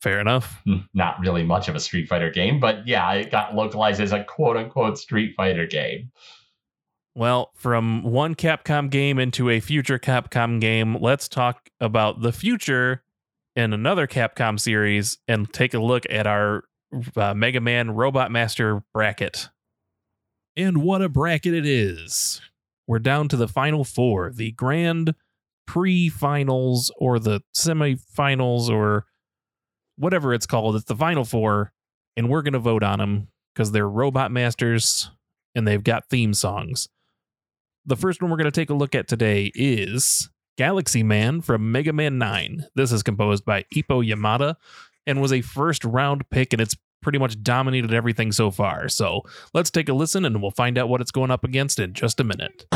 [0.00, 0.58] Fair enough.
[0.64, 4.12] Hmm, Not really much of a Street Fighter game, but yeah, it got localized as
[4.12, 6.10] a quote unquote Street Fighter game.
[7.14, 13.02] Well, from one Capcom game into a future Capcom game, let's talk about the future
[13.54, 16.64] in another Capcom series and take a look at our
[17.16, 19.50] uh, Mega Man Robot Master bracket.
[20.56, 22.40] And what a bracket it is!
[22.90, 25.14] We're down to the final four, the grand
[25.64, 29.06] pre finals or the semi-finals or
[29.96, 30.74] whatever it's called.
[30.74, 31.72] It's the final four,
[32.16, 35.08] and we're going to vote on them because they're Robot Masters
[35.54, 36.88] and they've got theme songs.
[37.86, 41.70] The first one we're going to take a look at today is Galaxy Man from
[41.70, 42.64] Mega Man 9.
[42.74, 44.56] This is composed by Ippo Yamada
[45.06, 48.88] and was a first round pick, and it's pretty much dominated everything so far.
[48.88, 49.22] So
[49.54, 52.20] let's take a listen and we'll find out what it's going up against in just
[52.20, 52.66] a minute.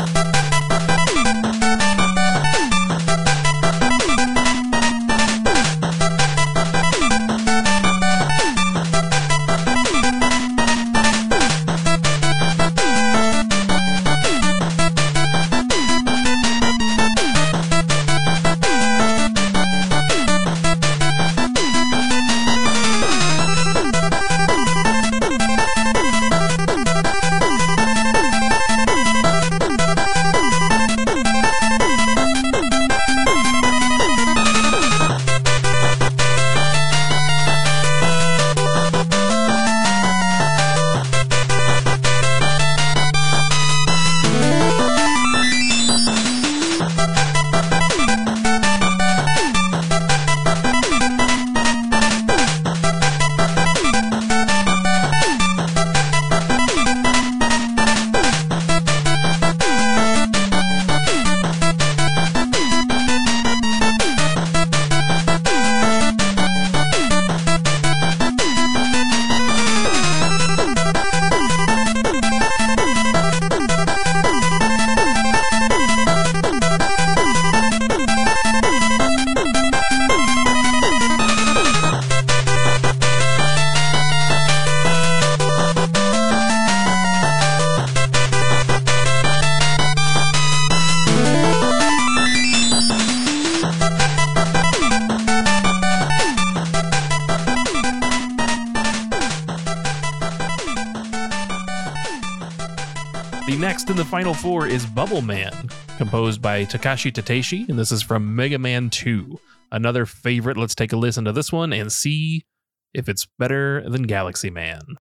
[104.15, 105.67] Final four is Bubble Man,
[105.97, 109.37] composed by Takashi Tateishi, and this is from Mega Man 2.
[109.73, 110.55] Another favorite.
[110.55, 112.45] Let's take a listen to this one and see
[112.93, 114.95] if it's better than Galaxy Man.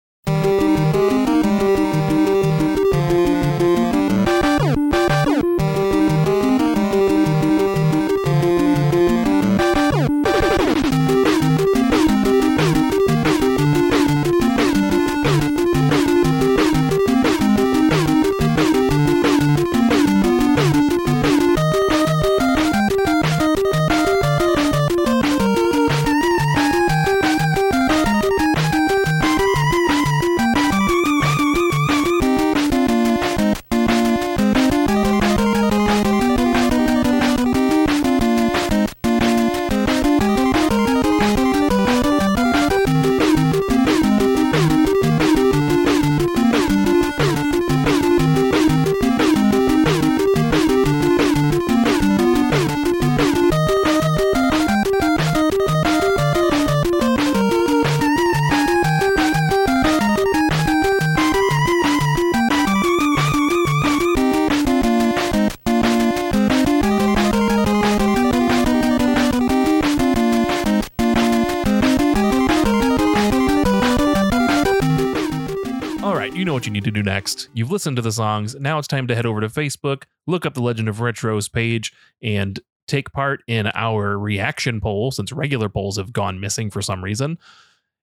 [77.25, 77.49] Next.
[77.55, 78.55] You've listened to the songs.
[78.55, 81.91] Now it's time to head over to Facebook, look up the Legend of Retros page,
[82.23, 87.03] and take part in our reaction poll since regular polls have gone missing for some
[87.03, 87.39] reason,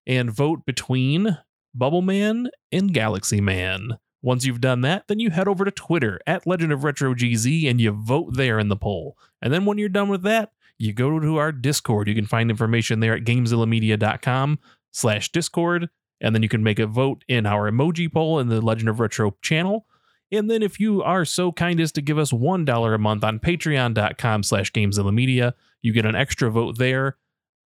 [0.08, 1.38] and vote between
[1.76, 4.00] Bubble Man and Galaxy Man.
[4.24, 7.70] Once you've done that, then you head over to Twitter at Legend of Retro GZ
[7.70, 9.18] and you vote there in the poll.
[9.40, 12.08] And then when you're done with that, you go to our Discord.
[12.08, 14.58] You can find information there at gamezillamedia.com
[14.92, 15.90] slash Discord
[16.22, 19.00] and then you can make a vote in our emoji poll in the Legend of
[19.00, 19.86] Retro channel.
[20.32, 23.40] And then if you are so kind as to give us $1 a month on
[23.40, 27.18] patreon.com slash gamezillamedia, you get an extra vote there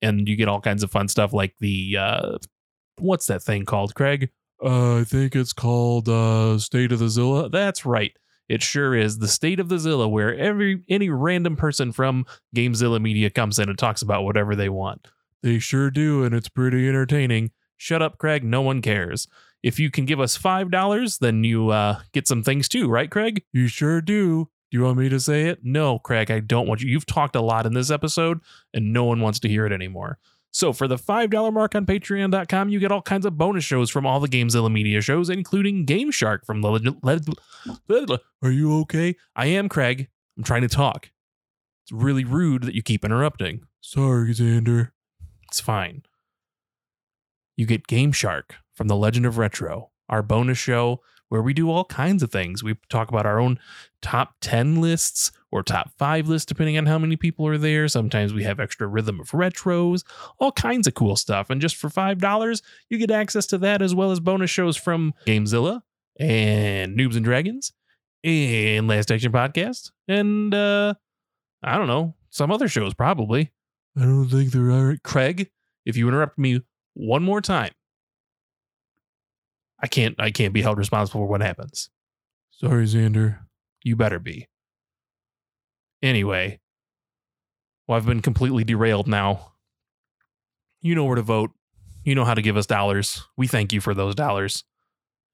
[0.01, 2.39] and you get all kinds of fun stuff like the, uh,
[2.98, 4.31] what's that thing called, Craig?
[4.64, 7.51] Uh, I think it's called uh, State of the Zilla.
[7.51, 8.16] That's right.
[8.48, 12.24] It sure is the State of the Zilla, where every any random person from
[12.55, 15.09] Gamezilla Media comes in and talks about whatever they want.
[15.43, 17.51] They sure do, and it's pretty entertaining.
[17.77, 18.44] Shut up, Craig.
[18.44, 19.28] No one cares.
[19.62, 23.43] If you can give us $5, then you uh, get some things too, right, Craig?
[23.53, 24.48] You sure do.
[24.70, 25.61] Do you want me to say it?
[25.62, 26.89] No, Craig, I don't want you.
[26.90, 28.40] You've talked a lot in this episode,
[28.74, 30.19] and no one wants to hear it anymore.
[30.53, 34.07] So for the $5 mark on patreon.com, you get all kinds of bonus shows from
[34.07, 36.97] all the Gamezilla media shows, including Game Shark from the Legend.
[37.89, 39.16] Le- Are you okay?
[39.35, 40.09] I am, Craig.
[40.36, 41.11] I'm trying to talk.
[41.85, 43.61] It's really rude that you keep interrupting.
[43.81, 44.90] Sorry, Xander.
[45.44, 46.03] It's fine
[47.57, 51.70] you get Game Shark from The Legend of Retro, our bonus show where we do
[51.70, 52.62] all kinds of things.
[52.62, 53.59] We talk about our own
[54.01, 57.89] top 10 lists or top 5 lists, depending on how many people are there.
[57.89, 60.05] Sometimes we have extra Rhythm of Retros,
[60.39, 61.51] all kinds of cool stuff.
[61.51, 65.15] And just for $5, you get access to that as well as bonus shows from
[65.27, 65.83] Gamezilla
[66.19, 67.73] and Noobs and Dragons
[68.23, 70.95] and Last Action Podcast and, uh,
[71.62, 73.53] I don't know, some other shows probably.
[73.97, 74.97] I don't think there are.
[75.03, 75.51] Craig,
[75.85, 76.61] if you interrupt me
[76.97, 77.73] one more time,
[79.81, 81.90] I can't I can't be held responsible for what happens.
[82.51, 83.40] Sorry, Xander.
[83.85, 84.48] You better be.
[86.02, 86.60] Anyway,
[87.86, 89.52] well, I've been completely derailed now.
[90.81, 91.51] You know where to vote.
[92.05, 93.23] You know how to give us dollars.
[93.36, 94.64] We thank you for those dollars.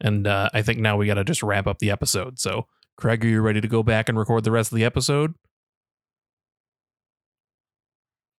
[0.01, 2.40] And uh, I think now we got to just wrap up the episode.
[2.40, 2.66] So,
[2.97, 5.34] Craig, are you ready to go back and record the rest of the episode?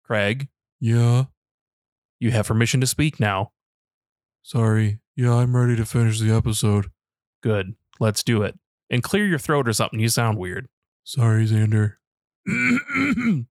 [0.04, 0.50] Craig?
[0.82, 1.26] Yeah.
[2.19, 3.52] You have permission to speak now.
[4.41, 4.99] Sorry.
[5.15, 6.88] Yeah, I'm ready to finish the episode.
[7.41, 7.76] Good.
[7.99, 8.57] Let's do it.
[8.90, 9.99] And clear your throat or something.
[9.99, 10.68] You sound weird.
[11.03, 11.95] Sorry, Xander.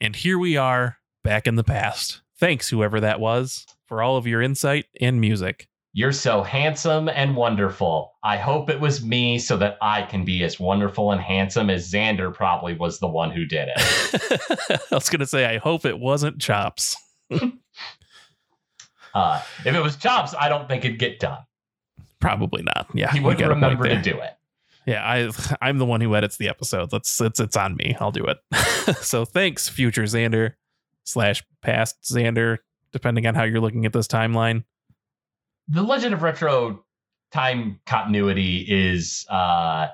[0.00, 2.22] and here we are, back in the past.
[2.38, 5.68] Thanks, whoever that was, for all of your insight and music.
[5.92, 8.12] You're so handsome and wonderful.
[8.22, 11.90] I hope it was me so that I can be as wonderful and handsome as
[11.90, 14.80] Xander probably was the one who did it.
[14.92, 16.98] I was going to say, I hope it wasn't Chops.
[19.16, 21.38] Uh, if it was Chops, I don't think it'd get done.
[22.20, 22.86] Probably not.
[22.92, 23.10] Yeah.
[23.10, 24.36] He wouldn't remember to do it.
[24.84, 25.30] Yeah, I
[25.62, 26.92] I'm the one who edits the episodes.
[26.92, 27.96] That's it's it's on me.
[27.98, 28.38] I'll do it.
[28.98, 30.52] so thanks, future Xander
[31.04, 32.58] slash past Xander,
[32.92, 34.64] depending on how you're looking at this timeline.
[35.68, 36.84] The Legend of Retro
[37.32, 39.88] time continuity is uh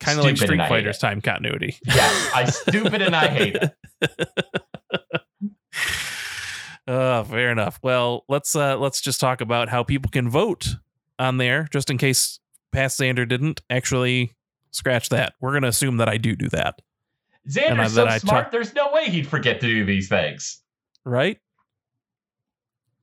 [0.00, 1.78] Kind of like Street Fighter's time continuity.
[1.86, 3.72] yeah, I stupid and I hate it.
[6.86, 7.78] Uh, fair enough.
[7.82, 10.76] Well, let's uh let's just talk about how people can vote
[11.18, 12.40] on there, just in case
[12.72, 14.34] past Xander didn't actually
[14.70, 15.34] scratch that.
[15.40, 16.82] We're gonna assume that I do do that,
[17.48, 18.44] Xander's so I smart.
[18.46, 20.60] talk- There's no way he'd forget to do these things.
[21.04, 21.38] right?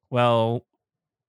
[0.09, 0.65] Well,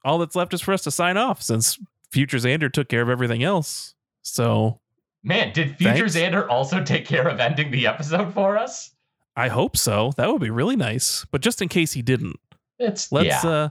[0.04, 1.78] all that's left is for us to sign off since
[2.10, 3.94] Future Xander took care of everything else.
[4.22, 4.80] So
[5.22, 6.16] Man, did Future Thanks.
[6.16, 8.91] Xander also take care of ending the episode for us?
[9.36, 10.12] I hope so.
[10.16, 11.24] That would be really nice.
[11.30, 12.38] But just in case he didn't,
[12.78, 13.50] It's let's yeah.
[13.50, 13.68] uh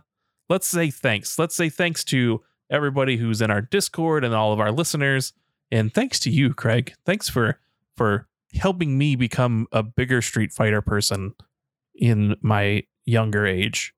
[0.49, 1.37] let's say thanks.
[1.37, 5.33] Let's say thanks to everybody who's in our Discord and all of our listeners.
[5.71, 6.93] And thanks to you, Craig.
[7.05, 7.59] Thanks for
[7.95, 11.33] for helping me become a bigger Street Fighter person
[11.95, 13.93] in my younger age.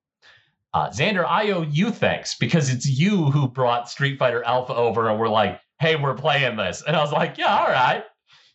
[0.73, 5.07] Uh, Xander, I owe you thanks because it's you who brought Street Fighter Alpha over
[5.07, 6.83] and we're like, hey, we're playing this.
[6.85, 8.03] And I was like, yeah, all right.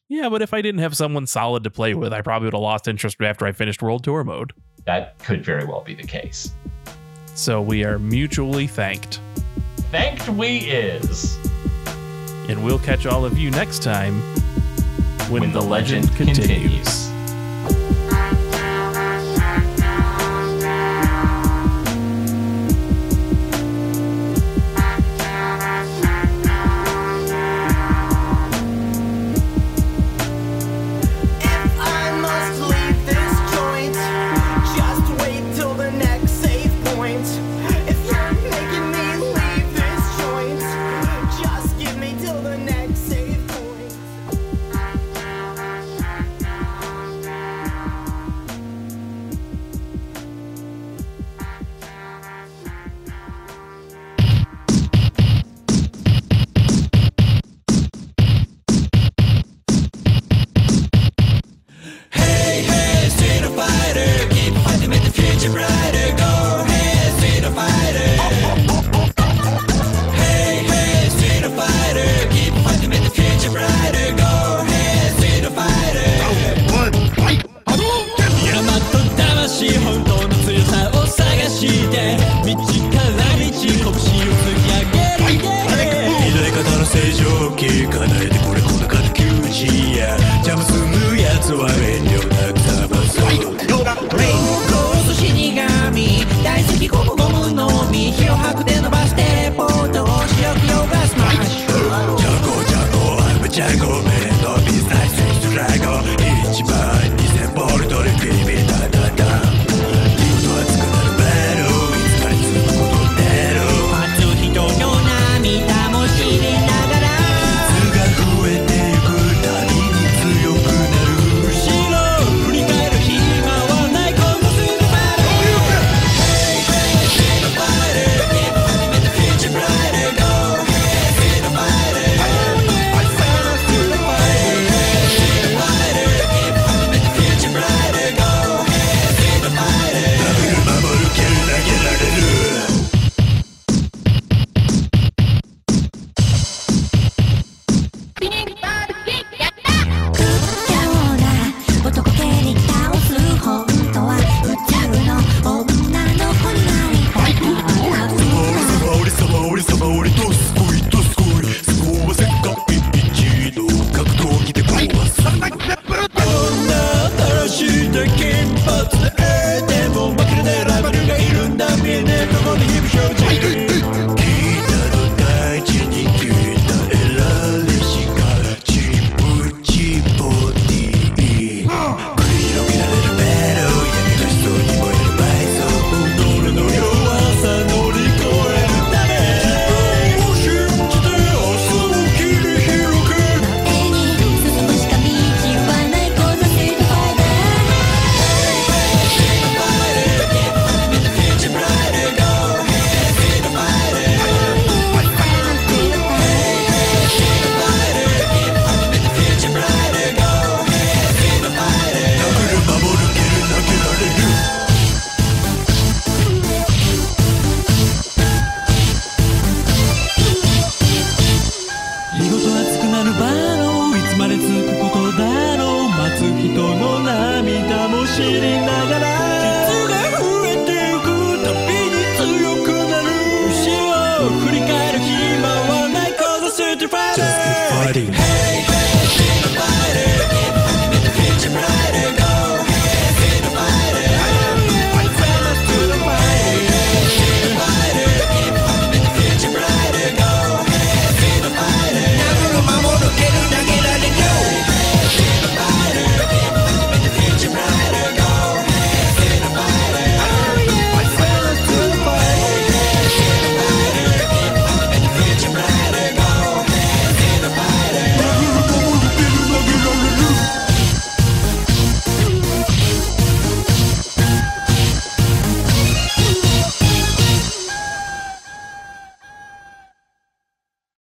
[0.08, 2.62] Yeah, but if I didn't have someone solid to play with, I probably would have
[2.62, 4.54] lost interest after I finished World Tour mode.
[4.86, 6.52] That could very well be the case.
[7.34, 9.20] So we are mutually thanked.
[9.90, 11.36] Thanked we is
[12.48, 14.20] And we'll catch all of you next time
[15.30, 17.07] when, when the, legend, continues.
[17.07, 17.07] If